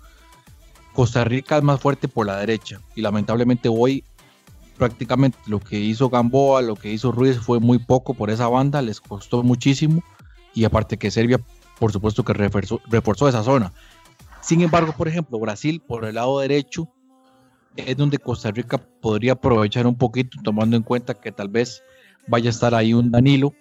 Costa 0.94 1.24
Rica 1.24 1.58
es 1.58 1.64
más 1.64 1.80
fuerte 1.80 2.08
por 2.08 2.26
la 2.26 2.38
derecha 2.38 2.80
y 2.96 3.02
lamentablemente 3.02 3.70
hoy 3.70 4.04
prácticamente 4.78 5.38
lo 5.46 5.60
que 5.60 5.80
hizo 5.80 6.10
Gamboa, 6.10 6.62
lo 6.62 6.76
que 6.76 6.92
hizo 6.92 7.12
Ruiz 7.12 7.38
fue 7.40 7.60
muy 7.60 7.80
poco 7.80 8.14
por 8.14 8.30
esa 8.30 8.48
banda, 8.48 8.82
les 8.82 9.02
costó 9.02 9.44
muchísimo 9.44 10.04
y 10.54 10.66
aparte 10.66 10.98
que 10.98 11.12
Serbia 11.12 11.40
por 11.80 11.92
supuesto 11.92 12.24
que 12.24 12.34
reforzó, 12.34 12.80
reforzó 12.88 13.28
esa 13.28 13.44
zona. 13.44 13.74
Sin 14.42 14.62
embargo, 14.62 14.94
por 14.98 15.08
ejemplo, 15.08 15.40
Brasil 15.40 15.82
por 15.86 16.06
el 16.06 16.16
lado 16.16 16.40
derecho 16.40 16.88
es 17.76 17.98
donde 17.98 18.20
Costa 18.20 18.52
Rica 18.52 18.78
podría 18.78 19.34
aprovechar 19.34 19.88
un 19.88 19.98
poquito 19.98 20.38
tomando 20.44 20.78
en 20.78 20.84
cuenta 20.84 21.14
que 21.16 21.32
tal 21.32 21.50
vez 21.50 21.84
vaya 22.28 22.50
a 22.50 22.52
estar 22.52 22.76
ahí 22.76 22.94
un 22.94 23.12
Danilo 23.12 23.54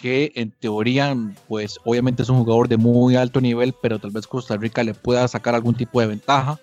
que 0.00 0.32
en 0.34 0.50
teoría, 0.50 1.16
pues 1.48 1.78
obviamente 1.84 2.22
es 2.22 2.28
un 2.28 2.38
jugador 2.38 2.68
de 2.68 2.76
muy 2.76 3.16
alto 3.16 3.40
nivel, 3.40 3.74
pero 3.80 3.98
tal 3.98 4.10
vez 4.10 4.26
Costa 4.26 4.56
Rica 4.56 4.84
le 4.84 4.94
pueda 4.94 5.26
sacar 5.28 5.54
algún 5.54 5.74
tipo 5.74 6.00
de 6.00 6.06
ventaja. 6.06 6.58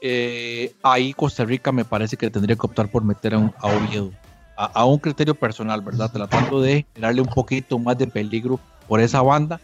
Eh, 0.00 0.74
ahí 0.82 1.12
Costa 1.12 1.44
Rica 1.44 1.72
me 1.72 1.84
parece 1.84 2.16
que 2.16 2.30
tendría 2.30 2.56
que 2.56 2.66
optar 2.66 2.90
por 2.90 3.02
meter 3.02 3.34
a, 3.34 3.38
un, 3.38 3.52
Oviedo, 3.62 4.12
a, 4.56 4.84
un 4.84 4.98
criterio 4.98 5.34
personal, 5.34 5.80
¿verdad? 5.80 6.10
Tratando 6.12 6.60
de 6.60 6.86
darle 6.98 7.22
un 7.22 7.28
poquito 7.28 7.78
más 7.78 7.98
de 7.98 8.06
peligro 8.06 8.60
por 8.86 9.00
esa 9.00 9.22
banda, 9.22 9.60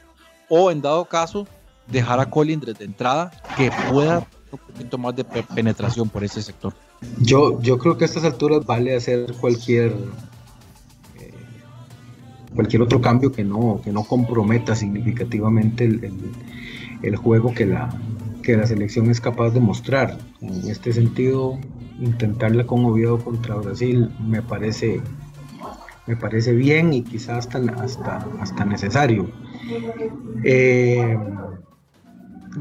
o 0.49 0.71
en 0.71 0.83
dado 0.83 1.05
caso, 1.05 1.47
dejar 1.87 2.21
a 2.21 2.27
Colindres 2.27 2.79
de 2.79 2.87
entrada 2.87 3.31
que 3.57 3.71
pueda 3.91 4.27
un 4.51 4.59
poquito 4.59 4.99
más 4.99 5.15
de 5.17 5.25
penetración 5.25 6.09
por 6.09 6.25
ese 6.25 6.43
sector. 6.43 6.75
Yo, 7.19 7.61
yo 7.61 7.79
creo 7.79 7.97
que 7.97 8.05
a 8.05 8.07
estas 8.07 8.25
alturas 8.25 8.65
vale 8.65 8.97
hacer 8.97 9.33
cualquier 9.35 9.95
cualquier 12.55 12.83
otro 12.83 13.01
cambio 13.01 13.33
que 13.33 13.45
no, 13.45 13.81
que 13.83 13.93
no 13.93 14.05
comprometa 14.05 14.75
significativamente 14.75 15.85
el, 17.03 17.17
juego 17.17 17.53
que 17.53 17.67
la, 17.67 17.91
que 18.43 18.57
la 18.57 18.67
selección 18.67 19.11
es 19.11 19.21
capaz 19.21 19.51
de 19.51 19.61
mostrar. 19.61 20.19
En 20.41 20.71
este 20.71 20.93
sentido, 20.93 21.59
intentarla 22.01 22.67
con 22.67 22.85
Oviedo 22.85 23.19
contra 23.19 23.57
Brasil 23.57 24.11
me 24.27 24.43
parece, 24.43 25.01
me 26.07 26.17
parece 26.17 26.53
bien 26.53 26.93
y 26.93 27.03
quizás 27.03 27.47
hasta, 27.47 27.59
hasta, 27.83 28.27
hasta 28.41 28.65
necesario. 28.65 29.31
Eh, 30.45 31.19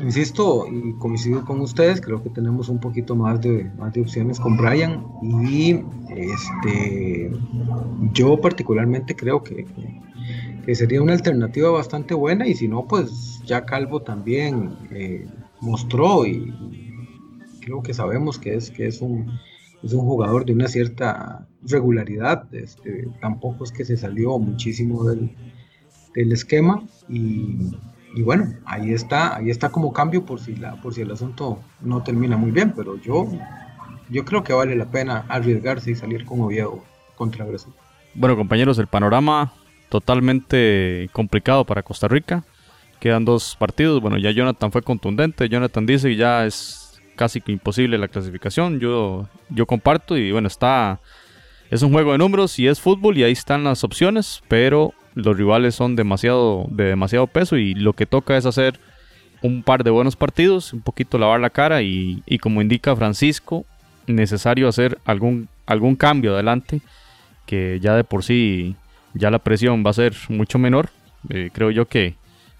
insisto 0.02 0.68
y 0.68 0.94
coincido 0.94 1.46
con 1.46 1.62
ustedes, 1.62 2.02
creo 2.02 2.22
que 2.22 2.30
tenemos 2.30 2.70
un 2.70 2.80
poquito 2.80 3.16
más 3.16 3.42
de, 3.42 3.70
más 3.78 3.94
de 3.94 4.02
opciones 4.02 4.40
con 4.40 4.58
Brian 4.58 5.06
y 5.22 5.82
este, 6.10 7.32
yo 8.14 8.40
particularmente 8.40 9.16
creo 9.16 9.44
que, 9.44 9.66
que 10.66 10.76
sería 10.76 11.02
una 11.02 11.14
alternativa 11.14 11.70
bastante 11.70 12.14
buena 12.14 12.48
y 12.48 12.56
si 12.56 12.68
no, 12.68 12.88
pues 12.88 13.42
ya 13.46 13.66
Calvo 13.66 14.02
también 14.02 14.76
eh, 14.92 15.28
mostró 15.62 16.26
y 16.26 16.54
creo 17.62 17.82
que 17.84 17.94
sabemos 17.94 18.40
que 18.40 18.56
es, 18.56 18.72
que 18.72 18.88
es 18.88 19.02
un 19.02 19.32
es 19.84 19.92
un 19.92 20.06
jugador 20.06 20.46
de 20.46 20.54
una 20.54 20.70
cierta 20.70 21.46
regularidad, 21.62 22.48
este, 22.56 23.10
tampoco 23.20 23.66
es 23.66 23.72
que 23.74 23.84
se 23.84 23.98
salió 23.98 24.40
muchísimo 24.40 25.04
del, 25.04 25.36
del 26.16 26.32
esquema 26.32 26.88
y, 27.10 27.72
y 28.15 28.21
bueno, 28.21 28.54
ahí 28.65 28.93
está, 28.93 29.36
ahí 29.36 29.49
está 29.49 29.69
como 29.69 29.91
cambio 29.91 30.26
por 30.26 30.39
si, 30.39 30.56
la, 30.56 30.76
por 30.82 30.93
si 30.93 31.02
el 31.02 31.12
asunto 31.12 31.60
no 31.82 32.04
termina 32.04 32.38
muy 32.38 32.52
bien, 32.52 32.73
pero 32.76 32.99
yo, 33.02 33.28
yo 34.10 34.23
creo 34.23 34.43
que 34.43 34.54
vale 34.54 34.76
la 34.76 34.86
pena 34.86 35.26
arriesgarse 35.30 35.91
y 35.91 35.95
salir 35.95 36.26
con 36.26 36.41
Oviedo 36.41 36.84
contra 37.15 37.43
Brasil. 37.45 37.73
Bueno, 38.13 38.36
compañeros, 38.36 38.78
el 38.78 38.88
panorama 38.88 39.54
totalmente 39.89 41.10
complicado 41.12 41.65
para 41.65 41.84
Costa 41.84 42.08
Rica. 42.08 42.43
Quedan 42.99 43.26
dos 43.26 43.56
partidos. 43.56 44.02
Bueno, 44.02 44.17
ya 44.17 44.32
Jonathan 44.32 44.71
fue 44.71 44.82
contundente. 44.82 45.49
Jonathan 45.49 45.86
dice 45.86 46.10
que 46.10 46.15
ya 46.15 46.45
es 46.45 47.02
casi 47.15 47.41
que 47.41 47.52
imposible 47.52 47.97
la 47.97 48.08
clasificación. 48.08 48.80
Yo, 48.80 49.28
yo 49.49 49.65
comparto 49.65 50.17
y 50.17 50.32
bueno, 50.32 50.47
está... 50.47 50.99
Es 51.69 51.82
un 51.82 51.91
juego 51.91 52.12
de 52.12 52.19
números 52.19 52.60
y 52.60 52.67
es 52.67 52.80
fútbol 52.80 53.17
y 53.17 53.23
ahí 53.23 53.32
están 53.32 53.63
las 53.63 53.84
opciones, 53.84 54.43
pero 54.47 54.93
los 55.15 55.38
rivales 55.38 55.76
son 55.76 55.95
demasiado, 55.95 56.65
de 56.69 56.86
demasiado 56.86 57.28
peso 57.28 57.58
y 57.58 57.73
lo 57.73 57.93
que 57.93 58.06
toca 58.06 58.38
es 58.38 58.45
hacer 58.45 58.80
un 59.41 59.62
par 59.62 59.84
de 59.84 59.91
buenos 59.91 60.15
partidos, 60.15 60.73
un 60.73 60.82
poquito 60.82 61.17
lavar 61.17 61.39
la 61.39 61.49
cara 61.49 61.82
y, 61.82 62.23
como 62.41 62.62
indica 62.62 62.95
Francisco, 62.95 63.65
necesario 64.08 64.67
hacer 64.67 64.97
algún, 65.06 65.49
algún 65.65 65.95
cambio 65.95 66.34
adelante, 66.34 66.82
que 67.45 67.80
ya 67.82 67.95
de 67.95 68.04
por 68.04 68.23
sí 68.23 68.76
ya 69.13 69.30
la 69.30 69.39
presión 69.39 69.84
va 69.86 69.91
a 69.91 69.93
ser 69.93 70.15
mucho 70.30 70.58
menor. 70.58 70.89
Eh, 71.30 71.49
creo 71.54 71.71
yo 71.71 71.88
que 71.88 72.15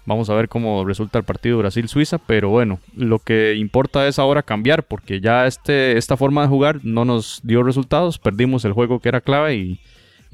vamos 0.06 0.28
a 0.28 0.34
ver 0.34 0.48
cómo 0.48 0.84
resulta 0.84 1.18
el 1.18 1.24
partido 1.24 1.58
Brasil-Suiza, 1.58 2.18
pero 2.18 2.50
bueno, 2.50 2.78
lo 2.94 3.18
que 3.18 3.54
importa 3.54 4.06
es 4.06 4.18
ahora 4.18 4.42
cambiar, 4.42 4.82
porque 4.82 5.20
ya 5.20 5.46
este, 5.46 5.96
esta 5.96 6.16
forma 6.16 6.42
de 6.42 6.48
jugar 6.48 6.80
no 6.82 7.04
nos 7.04 7.40
dio 7.42 7.62
resultados, 7.62 8.18
perdimos 8.18 8.64
el 8.64 8.72
juego 8.72 9.00
que 9.00 9.08
era 9.08 9.22
clave 9.22 9.56
y 9.56 9.80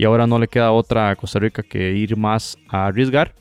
y 0.00 0.04
ahora 0.06 0.26
no 0.26 0.38
le 0.38 0.48
queda 0.48 0.72
otra 0.72 1.10
a 1.10 1.16
Costa 1.16 1.40
Rica 1.40 1.62
que 1.62 1.92
ir 1.92 2.16
más 2.16 2.56
a 2.70 2.86
arriesgar. 2.86 3.34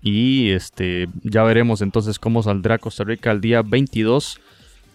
Y 0.00 0.48
este, 0.52 1.08
ya 1.24 1.42
veremos 1.42 1.82
entonces 1.82 2.18
cómo 2.18 2.42
saldrá 2.42 2.78
Costa 2.78 3.04
Rica 3.04 3.30
el 3.30 3.42
día 3.42 3.60
22 3.60 4.40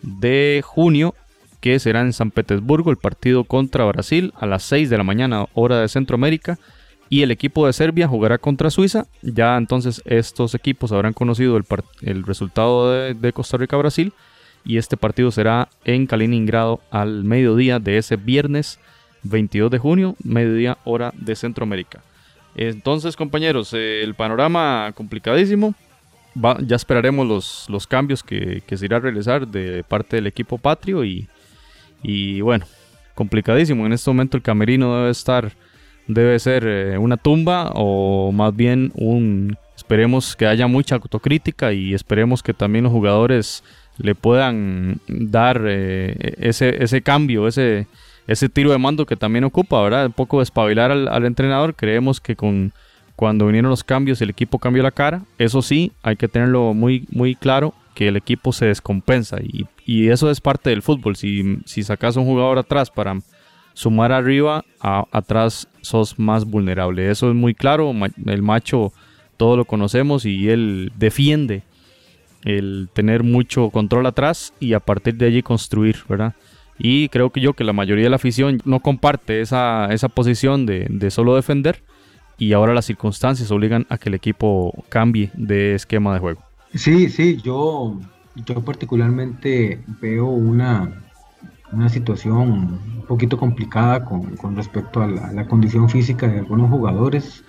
de 0.01 0.63
junio, 0.65 1.13
que 1.59 1.77
será 1.77 2.01
en 2.01 2.11
San 2.11 2.31
Petersburgo 2.31 2.89
el 2.89 2.97
partido 2.97 3.43
contra 3.43 3.85
Brasil 3.85 4.33
a 4.35 4.47
las 4.47 4.63
6 4.63 4.89
de 4.89 4.97
la 4.97 5.03
mañana, 5.03 5.45
hora 5.53 5.79
de 5.79 5.89
Centroamérica. 5.89 6.57
Y 7.07 7.21
el 7.21 7.29
equipo 7.29 7.67
de 7.67 7.73
Serbia 7.73 8.07
jugará 8.07 8.39
contra 8.39 8.71
Suiza. 8.71 9.05
Ya 9.21 9.57
entonces 9.57 10.01
estos 10.05 10.55
equipos 10.55 10.91
habrán 10.91 11.13
conocido 11.13 11.55
el, 11.55 11.65
el 12.01 12.23
resultado 12.23 12.91
de, 12.91 13.13
de 13.13 13.31
Costa 13.31 13.57
Rica-Brasil. 13.57 14.11
Y 14.65 14.77
este 14.77 14.97
partido 14.97 15.29
será 15.29 15.69
en 15.85 16.07
Kaliningrado 16.07 16.81
al 16.89 17.25
mediodía 17.25 17.77
de 17.77 17.99
ese 17.99 18.15
viernes 18.15 18.79
22 19.23 19.71
de 19.71 19.77
junio, 19.77 20.15
mediodía 20.23 20.77
hora 20.85 21.13
de 21.15 21.35
Centroamérica. 21.35 22.01
Entonces, 22.55 23.15
compañeros, 23.15 23.73
el 23.73 24.13
panorama 24.15 24.91
complicadísimo. 24.95 25.75
ya 26.61 26.75
esperaremos 26.75 27.27
los, 27.27 27.65
los 27.69 27.87
cambios 27.87 28.23
que, 28.23 28.63
se 28.69 28.85
irá 28.85 28.97
a 28.97 28.99
realizar 29.01 29.47
de 29.47 29.83
parte 29.83 30.17
del 30.17 30.27
equipo 30.27 30.57
patrio 30.57 31.03
y, 31.05 31.27
y 32.03 32.41
bueno, 32.41 32.65
complicadísimo. 33.15 33.85
En 33.85 33.93
este 33.93 34.09
momento 34.09 34.37
el 34.37 34.43
camerino 34.43 34.97
debe 34.97 35.11
estar, 35.11 35.51
debe 36.07 36.39
ser 36.39 36.65
eh, 36.65 36.97
una 36.97 37.17
tumba 37.17 37.71
o 37.75 38.31
más 38.31 38.55
bien 38.55 38.91
un... 38.95 39.57
Esperemos 39.75 40.35
que 40.35 40.45
haya 40.45 40.67
mucha 40.67 40.95
autocrítica 40.95 41.71
y 41.71 41.93
esperemos 41.93 42.43
que 42.43 42.53
también 42.53 42.83
los 42.83 42.91
jugadores 42.91 43.63
le 43.97 44.13
puedan 44.13 44.99
dar 45.07 45.61
eh, 45.65 46.35
ese, 46.39 46.83
ese 46.83 47.01
cambio, 47.01 47.47
ese, 47.47 47.87
ese 48.29 48.47
tiro 48.47 48.71
de 48.71 48.77
mando 48.77 49.07
que 49.07 49.15
también 49.15 49.43
ocupa, 49.43 49.81
¿verdad? 49.81 50.05
Un 50.05 50.11
poco 50.11 50.39
despabilar 50.39 50.91
al, 50.91 51.25
entrenador. 51.25 51.73
Creemos 51.73 52.21
que 52.21 52.35
con 52.35 52.73
cuando 53.15 53.47
vinieron 53.47 53.71
los 53.71 53.83
cambios 53.83 54.21
el 54.21 54.29
equipo 54.29 54.59
cambió 54.59 54.83
la 54.83 54.91
cara. 54.91 55.23
Eso 55.39 55.63
sí, 55.63 55.93
hay 56.03 56.15
que 56.15 56.27
tenerlo 56.27 56.75
muy, 56.75 57.07
muy 57.09 57.33
claro 57.33 57.73
que 57.95 58.07
el 58.07 58.17
equipo 58.17 58.53
se 58.53 58.67
descompensa 58.67 59.37
y, 59.41 59.67
eso 60.09 60.29
es 60.29 60.41
parte 60.41 60.69
del 60.69 60.83
fútbol. 60.83 61.15
Si, 61.15 61.59
sacas 61.83 62.17
un 62.17 62.25
jugador 62.25 62.59
atrás 62.59 62.91
para 62.91 63.19
sumar 63.73 64.11
arriba, 64.11 64.63
atrás 64.79 65.67
sos 65.81 66.19
más 66.19 66.45
vulnerable. 66.45 67.09
Eso 67.09 67.29
es 67.29 67.35
muy 67.35 67.55
claro. 67.55 67.91
El 68.27 68.43
macho 68.43 68.93
todo 69.37 69.57
lo 69.57 69.65
conocemos 69.65 70.25
y 70.25 70.49
él 70.49 70.91
defiende 70.95 71.63
el 72.45 72.89
tener 72.93 73.23
mucho 73.23 73.71
control 73.71 74.05
atrás 74.05 74.53
y 74.59 74.73
a 74.73 74.79
partir 74.79 75.15
de 75.15 75.25
allí 75.25 75.41
construir, 75.41 75.97
¿verdad? 76.07 76.35
Y 76.79 77.09
creo 77.09 77.29
que 77.29 77.41
yo 77.41 77.53
que 77.53 77.63
la 77.63 77.73
mayoría 77.73 78.05
de 78.05 78.09
la 78.09 78.15
afición 78.15 78.59
no 78.65 78.79
comparte 78.79 79.41
esa, 79.41 79.87
esa 79.91 80.09
posición 80.09 80.65
de, 80.65 80.87
de 80.89 81.11
solo 81.11 81.35
defender 81.35 81.83
y 82.39 82.53
ahora 82.53 82.73
las 82.73 82.85
circunstancias 82.85 83.51
obligan 83.51 83.85
a 83.89 83.97
que 83.97 84.09
el 84.09 84.15
equipo 84.15 84.73
cambie 84.87 85.29
de 85.35 85.75
esquema 85.75 86.13
de 86.13 86.19
juego. 86.19 86.41
Sí, 86.73 87.09
sí, 87.09 87.37
yo, 87.43 87.99
yo 88.45 88.61
particularmente 88.63 89.81
veo 90.01 90.27
una, 90.27 91.03
una 91.73 91.89
situación 91.89 92.79
un 92.97 93.05
poquito 93.07 93.37
complicada 93.37 94.05
con, 94.05 94.37
con 94.37 94.55
respecto 94.55 95.01
a 95.01 95.07
la, 95.07 95.33
la, 95.33 95.47
condición 95.47 95.89
física 95.89 96.27
de 96.27 96.39
algunos 96.39 96.69
jugadores. 96.69 97.43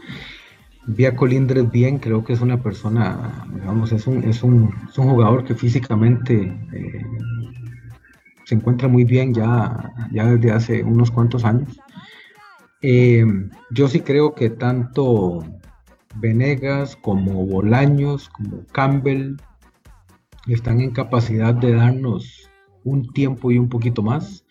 Vi 0.86 1.04
a 1.04 1.14
Colindres 1.14 1.70
bien, 1.70 1.98
creo 1.98 2.24
que 2.24 2.32
es 2.32 2.40
una 2.40 2.60
persona, 2.60 3.46
digamos, 3.54 3.92
es 3.92 4.06
un, 4.06 4.24
es 4.24 4.42
un, 4.42 4.74
es 4.90 4.98
un 4.98 5.10
jugador 5.10 5.44
que 5.44 5.54
físicamente 5.54 6.58
eh, 6.72 7.02
se 8.50 8.56
encuentra 8.56 8.88
muy 8.88 9.04
bien 9.04 9.32
ya, 9.32 9.92
ya 10.10 10.26
desde 10.26 10.50
hace 10.50 10.82
unos 10.82 11.12
cuantos 11.12 11.44
años. 11.44 11.78
Eh, 12.82 13.24
yo 13.70 13.86
sí 13.86 14.00
creo 14.00 14.34
que 14.34 14.50
tanto 14.50 15.44
Venegas 16.16 16.96
como 16.96 17.46
Bolaños, 17.46 18.28
como 18.28 18.66
Campbell, 18.72 19.36
están 20.48 20.80
en 20.80 20.90
capacidad 20.90 21.54
de 21.54 21.74
darnos 21.74 22.50
un 22.82 23.12
tiempo 23.12 23.52
y 23.52 23.58
un 23.58 23.68
poquito 23.68 24.02
más. 24.02 24.44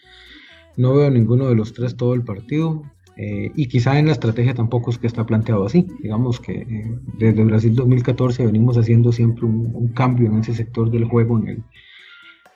No 0.78 0.96
veo 0.96 1.12
ninguno 1.12 1.50
de 1.50 1.56
los 1.56 1.74
tres 1.74 1.98
todo 1.98 2.14
el 2.14 2.24
partido. 2.24 2.82
Eh, 3.18 3.52
y 3.54 3.66
quizá 3.66 4.00
en 4.00 4.06
la 4.06 4.14
estrategia 4.14 4.54
tampoco 4.54 4.92
es 4.92 4.98
que 4.98 5.08
está 5.08 5.26
planteado 5.26 5.66
así. 5.66 5.86
Digamos 6.02 6.40
que 6.40 6.54
eh, 6.62 7.00
desde 7.18 7.44
Brasil 7.44 7.76
2014 7.76 8.46
venimos 8.46 8.78
haciendo 8.78 9.12
siempre 9.12 9.46
un, 9.46 9.72
un, 9.74 9.90
cambio 9.90 10.28
en 10.28 10.40
ese 10.40 10.54
sector 10.54 10.90
del 10.90 11.04
juego, 11.04 11.38
en 11.38 11.48
el, 11.50 11.64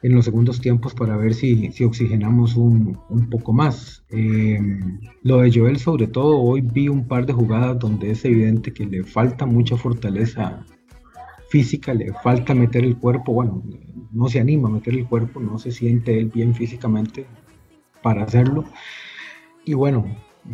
en 0.03 0.13
los 0.13 0.25
segundos 0.25 0.59
tiempos 0.59 0.93
para 0.93 1.15
ver 1.15 1.33
si, 1.33 1.71
si 1.71 1.85
oxigenamos 1.85 2.55
un, 2.55 2.99
un, 3.09 3.29
poco 3.29 3.53
más. 3.53 4.05
Eh, 4.09 4.59
lo 5.23 5.37
de 5.39 5.51
Joel 5.51 5.79
sobre 5.79 6.07
todo, 6.07 6.37
hoy 6.37 6.61
vi 6.61 6.89
un 6.89 7.07
par 7.07 7.25
de 7.25 7.33
jugadas 7.33 7.79
donde 7.79 8.11
es 8.11 8.23
evidente 8.25 8.73
que 8.73 8.85
le 8.85 9.03
falta 9.03 9.45
mucha 9.45 9.77
fortaleza 9.77 10.65
física, 11.49 11.93
le 11.93 12.11
falta 12.21 12.53
meter 12.53 12.83
el 12.83 12.97
cuerpo, 12.97 13.31
bueno, 13.31 13.63
no 14.11 14.27
se 14.27 14.39
anima 14.39 14.67
a 14.67 14.71
meter 14.73 14.93
el 14.93 15.07
cuerpo, 15.07 15.39
no 15.39 15.57
se 15.57 15.71
siente 15.71 16.19
él 16.19 16.31
bien 16.33 16.53
físicamente 16.53 17.25
para 18.01 18.23
hacerlo. 18.23 18.65
Y 19.63 19.73
bueno, 19.73 20.05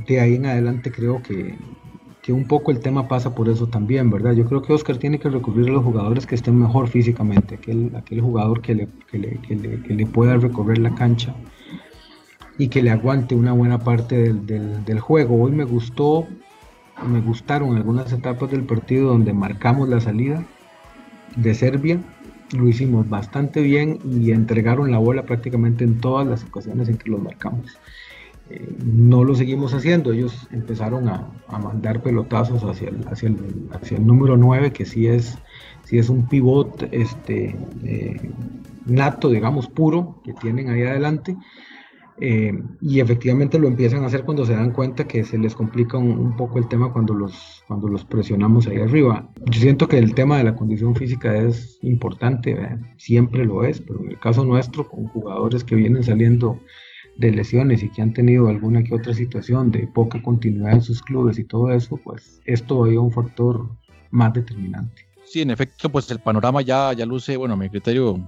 de 0.07 0.19
ahí 0.19 0.35
en 0.35 0.45
adelante 0.45 0.91
creo 0.91 1.23
que 1.23 1.57
que 2.21 2.33
un 2.33 2.45
poco 2.45 2.71
el 2.71 2.79
tema 2.79 3.07
pasa 3.07 3.33
por 3.33 3.49
eso 3.49 3.67
también, 3.67 4.09
¿verdad? 4.09 4.33
Yo 4.33 4.45
creo 4.45 4.61
que 4.61 4.73
Oscar 4.73 4.97
tiene 4.97 5.19
que 5.19 5.29
recurrir 5.29 5.69
a 5.69 5.73
los 5.73 5.83
jugadores 5.83 6.25
que 6.25 6.35
estén 6.35 6.59
mejor 6.59 6.89
físicamente, 6.89 7.55
aquel, 7.55 8.21
jugador 8.21 8.61
que 8.61 8.75
le, 8.75 8.87
que, 9.09 9.19
le, 9.19 9.37
que, 9.37 9.55
le, 9.55 9.81
que 9.81 9.93
le, 9.93 10.05
pueda 10.05 10.35
recorrer 10.37 10.79
la 10.79 10.93
cancha 10.95 11.33
y 12.57 12.67
que 12.67 12.83
le 12.83 12.91
aguante 12.91 13.35
una 13.35 13.53
buena 13.53 13.79
parte 13.79 14.17
del, 14.17 14.45
del, 14.45 14.83
del, 14.83 14.99
juego. 14.99 15.41
Hoy 15.41 15.51
me 15.51 15.63
gustó, 15.63 16.27
me 17.07 17.21
gustaron 17.21 17.77
algunas 17.77 18.11
etapas 18.11 18.51
del 18.51 18.63
partido 18.63 19.09
donde 19.09 19.31
marcamos 19.31 19.87
la 19.87 20.01
salida 20.01 20.43
de 21.37 21.53
Serbia, 21.53 22.01
lo 22.51 22.67
hicimos 22.67 23.07
bastante 23.07 23.61
bien 23.61 23.99
y 24.03 24.31
entregaron 24.31 24.91
la 24.91 24.97
bola 24.97 25.23
prácticamente 25.23 25.83
en 25.83 26.01
todas 26.01 26.27
las 26.27 26.43
ocasiones 26.43 26.89
en 26.89 26.97
que 26.97 27.09
los 27.09 27.21
marcamos 27.21 27.77
no 28.83 29.23
lo 29.23 29.35
seguimos 29.35 29.73
haciendo. 29.73 30.11
Ellos 30.11 30.47
empezaron 30.51 31.07
a, 31.09 31.27
mandar 31.51 32.01
pelotazos 32.01 32.63
hacia 32.63 32.89
el, 32.89 33.07
hacia, 33.07 33.29
el, 33.29 33.69
hacia 33.71 33.97
el, 33.97 34.05
número 34.05 34.37
9, 34.37 34.71
que 34.71 34.85
sí 34.85 35.07
es, 35.07 35.37
sí 35.83 35.97
es 35.97 36.09
un 36.09 36.27
pivot 36.27 36.87
este, 36.91 37.55
eh, 37.83 38.31
nato, 38.85 39.29
digamos, 39.29 39.67
puro, 39.67 40.21
que 40.23 40.33
tienen 40.33 40.69
ahí 40.69 40.83
adelante. 40.83 41.35
Eh, 42.21 42.51
y 42.81 42.99
efectivamente 42.99 43.57
lo 43.57 43.69
empiezan 43.69 44.03
a 44.03 44.07
hacer 44.07 44.25
cuando 44.25 44.45
se 44.45 44.53
dan 44.53 44.71
cuenta 44.71 45.07
que 45.07 45.23
se 45.23 45.37
les 45.37 45.55
complica 45.55 45.97
un, 45.97 46.35
poco 46.35 46.59
el 46.59 46.67
tema 46.67 46.91
cuando 46.91 47.13
los, 47.13 47.63
cuando 47.67 47.87
los 47.87 48.03
presionamos 48.03 48.67
ahí 48.67 48.77
arriba. 48.77 49.29
Yo 49.45 49.61
siento 49.61 49.87
que 49.87 49.97
el 49.97 50.13
tema 50.13 50.37
de 50.37 50.43
la 50.43 50.55
condición 50.55 50.95
física 50.95 51.37
es 51.37 51.79
importante, 51.81 52.77
siempre 52.97 53.45
lo 53.45 53.63
es, 53.63 53.79
pero 53.79 54.01
en 54.01 54.11
el 54.11 54.19
caso 54.19 54.43
nuestro, 54.43 54.87
con 54.89 55.07
jugadores 55.07 55.63
que 55.63 55.75
vienen 55.75 56.03
saliendo 56.03 56.59
de 57.17 57.31
lesiones 57.31 57.83
y 57.83 57.89
que 57.89 58.01
han 58.01 58.13
tenido 58.13 58.47
alguna 58.47 58.83
que 58.83 58.95
otra 58.95 59.13
situación 59.13 59.71
de 59.71 59.87
poca 59.87 60.21
continuidad 60.21 60.73
en 60.73 60.81
sus 60.81 61.01
clubes 61.01 61.37
y 61.37 61.43
todo 61.43 61.71
eso, 61.71 61.97
pues 61.97 62.41
es 62.45 62.63
todavía 62.63 62.99
un 62.99 63.11
factor 63.11 63.69
más 64.11 64.33
determinante. 64.33 65.05
Sí, 65.25 65.41
en 65.41 65.51
efecto, 65.51 65.89
pues 65.89 66.09
el 66.11 66.19
panorama 66.19 66.61
ya, 66.61 66.91
ya 66.93 67.05
luce, 67.05 67.37
bueno, 67.37 67.55
mi 67.55 67.69
criterio 67.69 68.19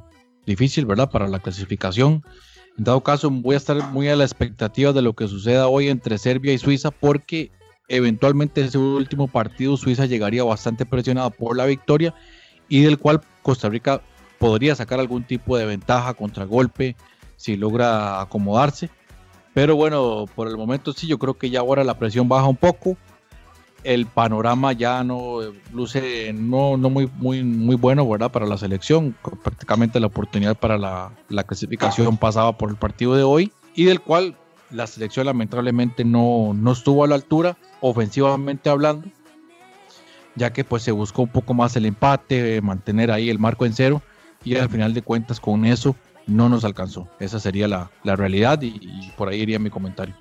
difícil, 0.45 0.85
¿verdad? 0.85 1.09
Para 1.09 1.27
la 1.27 1.39
clasificación. 1.39 2.23
En 2.77 2.83
dado 2.83 3.01
caso, 3.01 3.29
voy 3.29 3.55
a 3.55 3.57
estar 3.57 3.91
muy 3.91 4.07
a 4.07 4.15
la 4.15 4.23
expectativa 4.23 4.93
de 4.93 5.01
lo 5.01 5.13
que 5.13 5.27
suceda 5.27 5.67
hoy 5.67 5.87
entre 5.87 6.17
Serbia 6.17 6.53
y 6.53 6.57
Suiza, 6.57 6.91
porque 6.91 7.51
eventualmente 7.87 8.61
ese 8.61 8.77
último 8.77 9.27
partido 9.27 9.77
Suiza 9.77 10.05
llegaría 10.05 10.43
bastante 10.43 10.85
presionada 10.85 11.29
por 11.29 11.57
la 11.57 11.65
victoria 11.65 12.13
y 12.69 12.81
del 12.81 12.97
cual 12.97 13.21
Costa 13.41 13.69
Rica 13.69 14.01
podría 14.39 14.75
sacar 14.75 14.99
algún 14.99 15.23
tipo 15.23 15.57
de 15.57 15.65
ventaja 15.65 16.13
contra 16.13 16.45
golpe 16.45 16.95
si 17.41 17.57
logra 17.57 18.21
acomodarse. 18.21 18.89
Pero 19.53 19.75
bueno, 19.75 20.25
por 20.35 20.47
el 20.47 20.55
momento 20.55 20.93
sí, 20.93 21.07
yo 21.07 21.17
creo 21.17 21.33
que 21.33 21.49
ya 21.49 21.59
ahora 21.59 21.83
la 21.83 21.97
presión 21.97 22.29
baja 22.29 22.45
un 22.45 22.55
poco 22.55 22.95
el 23.83 24.05
panorama 24.05 24.73
ya 24.73 25.03
no 25.03 25.39
luce 25.73 26.33
no, 26.33 26.77
no 26.77 26.91
muy, 26.91 27.09
muy, 27.17 27.43
muy 27.43 27.75
bueno 27.75 28.07
¿verdad? 28.07 28.31
para 28.31 28.45
la 28.45 28.57
selección. 28.57 29.15
Prácticamente 29.43 29.99
la 29.99 30.07
oportunidad 30.07 30.55
para 30.55 30.77
la, 30.77 31.11
clasificación 31.45 32.17
pasaba 32.17 32.57
por 32.57 32.69
el 32.69 32.75
partido 32.75 33.15
de 33.15 33.23
hoy 33.23 33.51
y 33.73 33.85
del 33.85 33.99
cual 33.99 34.35
la 34.69 34.85
selección 34.85 35.25
lamentablemente 35.25 36.05
no, 36.05 36.53
no 36.53 36.71
estuvo 36.71 37.03
a 37.03 37.07
la 37.07 37.15
altura 37.15 37.57
ofensivamente 37.81 38.69
hablando, 38.69 39.07
ya 40.35 40.53
que 40.53 40.63
pues 40.63 40.83
se 40.83 40.91
buscó 40.91 41.23
un 41.23 41.29
poco 41.29 41.53
más 41.55 41.75
el 41.75 41.85
empate, 41.87 42.61
mantener 42.61 43.11
ahí 43.11 43.29
el 43.29 43.39
marco 43.39 43.65
en 43.65 43.73
cero 43.73 44.01
y 44.43 44.55
al 44.55 44.69
final 44.69 44.93
de 44.93 45.01
cuentas 45.01 45.39
con 45.39 45.65
eso 45.65 45.95
no 46.31 46.49
nos 46.49 46.63
alcanzó. 46.63 47.07
Esa 47.19 47.39
sería 47.39 47.67
la, 47.67 47.89
realidad 48.03 48.61
y 48.61 49.11
por 49.17 49.29
ahí 49.29 49.41
iría 49.41 49.59
mi 49.59 49.69
comentario. 49.69 50.15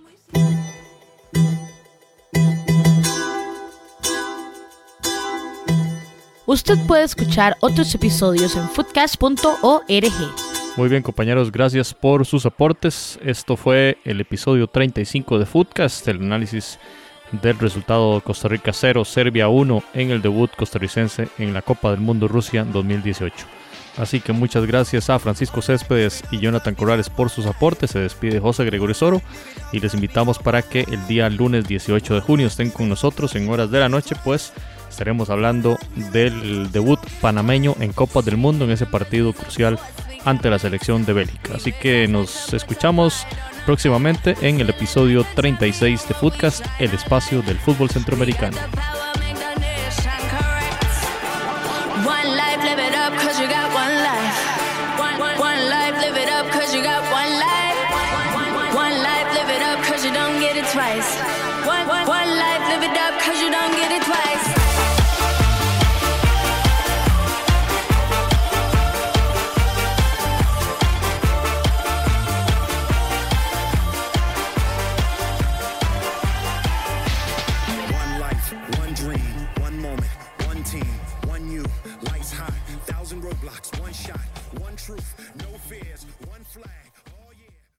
Usted 6.51 6.77
puede 6.89 7.05
escuchar 7.05 7.57
otros 7.61 7.95
episodios 7.95 8.57
en 8.57 8.69
foodcast.org. 8.69 9.85
Muy 10.77 10.89
bien 10.89 11.01
compañeros, 11.01 11.53
gracias 11.53 11.95
por 11.95 12.27
sus 12.27 12.45
aportes. 12.45 13.21
Esto 13.23 13.57
fue 13.57 13.99
el 14.05 14.21
episodio 14.21 14.67
35 14.67 15.39
de 15.39 15.47
Foodcast, 15.47 16.09
el 16.09 16.17
análisis 16.17 16.81
del 17.41 17.57
resultado 17.57 18.21
Costa 18.21 18.49
Rica 18.49 18.73
0, 18.73 19.05
Serbia 19.05 19.47
1 19.47 19.83
en 19.95 20.11
el 20.11 20.23
debut 20.23 20.51
costarricense 20.57 21.29
en 21.39 21.55
la 21.55 21.63
Copa 21.63 21.93
del 21.93 22.01
Mundo 22.01 22.27
Rusia 22.27 22.65
2018. 22.65 23.47
Así 23.97 24.21
que 24.21 24.33
muchas 24.33 24.67
gracias 24.67 25.11
a 25.11 25.19
Francisco 25.19 25.63
Céspedes 25.63 26.23
y 26.31 26.39
Jonathan 26.39 26.75
Corrales 26.75 27.11
por 27.11 27.29
sus 27.31 27.47
aportes. 27.47 27.91
Se 27.91 27.99
despide 27.99 28.41
José 28.41 28.65
Gregorio 28.65 28.95
Soro 28.95 29.21
y 29.73 29.81
les 29.81 29.95
invitamos 29.95 30.39
para 30.39 30.63
que 30.63 30.81
el 30.91 31.07
día 31.07 31.29
lunes 31.29 31.67
18 31.67 32.15
de 32.15 32.21
junio 32.21 32.47
estén 32.47 32.71
con 32.71 32.89
nosotros 32.89 33.35
en 33.35 33.49
horas 33.49 33.71
de 33.71 33.81
la 33.81 33.89
noche, 33.89 34.15
pues 34.25 34.53
estaremos 34.89 35.31
hablando 35.31 35.79
del 36.13 36.71
debut 36.73 37.01
panameño 37.21 37.77
en 37.81 37.93
Copa 37.93 38.23
del 38.23 38.37
Mundo 38.37 38.65
en 38.65 38.73
ese 38.73 38.87
partido 38.87 39.33
crucial 39.33 39.79
ante 40.25 40.51
la 40.51 40.59
selección 40.59 41.05
de 41.05 41.13
Bélgica. 41.13 41.55
Así 41.55 41.73
que 41.73 42.07
nos 42.09 42.53
escuchamos 42.53 43.27
próximamente 43.67 44.37
en 44.41 44.61
el 44.61 44.71
episodio 44.71 45.25
36 45.35 46.09
de 46.09 46.15
Footcast, 46.15 46.65
el 46.79 46.93
espacio 46.93 47.43
del 47.43 47.59
fútbol 47.59 47.91
centroamericano. 47.91 48.57
twice. 60.81 61.15
One, 61.67 61.87
one, 61.89 62.07
one 62.07 62.31
life, 62.39 62.65
live 62.71 62.83
it 62.89 62.97
up, 62.97 63.21
cause 63.21 63.39
you 63.43 63.51
don't 63.51 63.73
get 63.73 63.93
it 63.93 64.03
twice. 64.03 64.47
one 78.79 78.95
dream 78.95 79.49
one 79.61 79.81
moment 79.81 80.11
one 80.47 80.63
team 80.65 80.85
one 81.27 81.51
you 81.51 81.65
Lights 82.09 82.33
high, 82.33 82.59
thousand 82.87 83.23
roadblocks, 83.23 83.69
one 83.81 83.93
shot, 83.93 84.21
one 84.59 84.77
truth, 84.77 85.15
no 85.37 85.47
fears. 85.69 86.10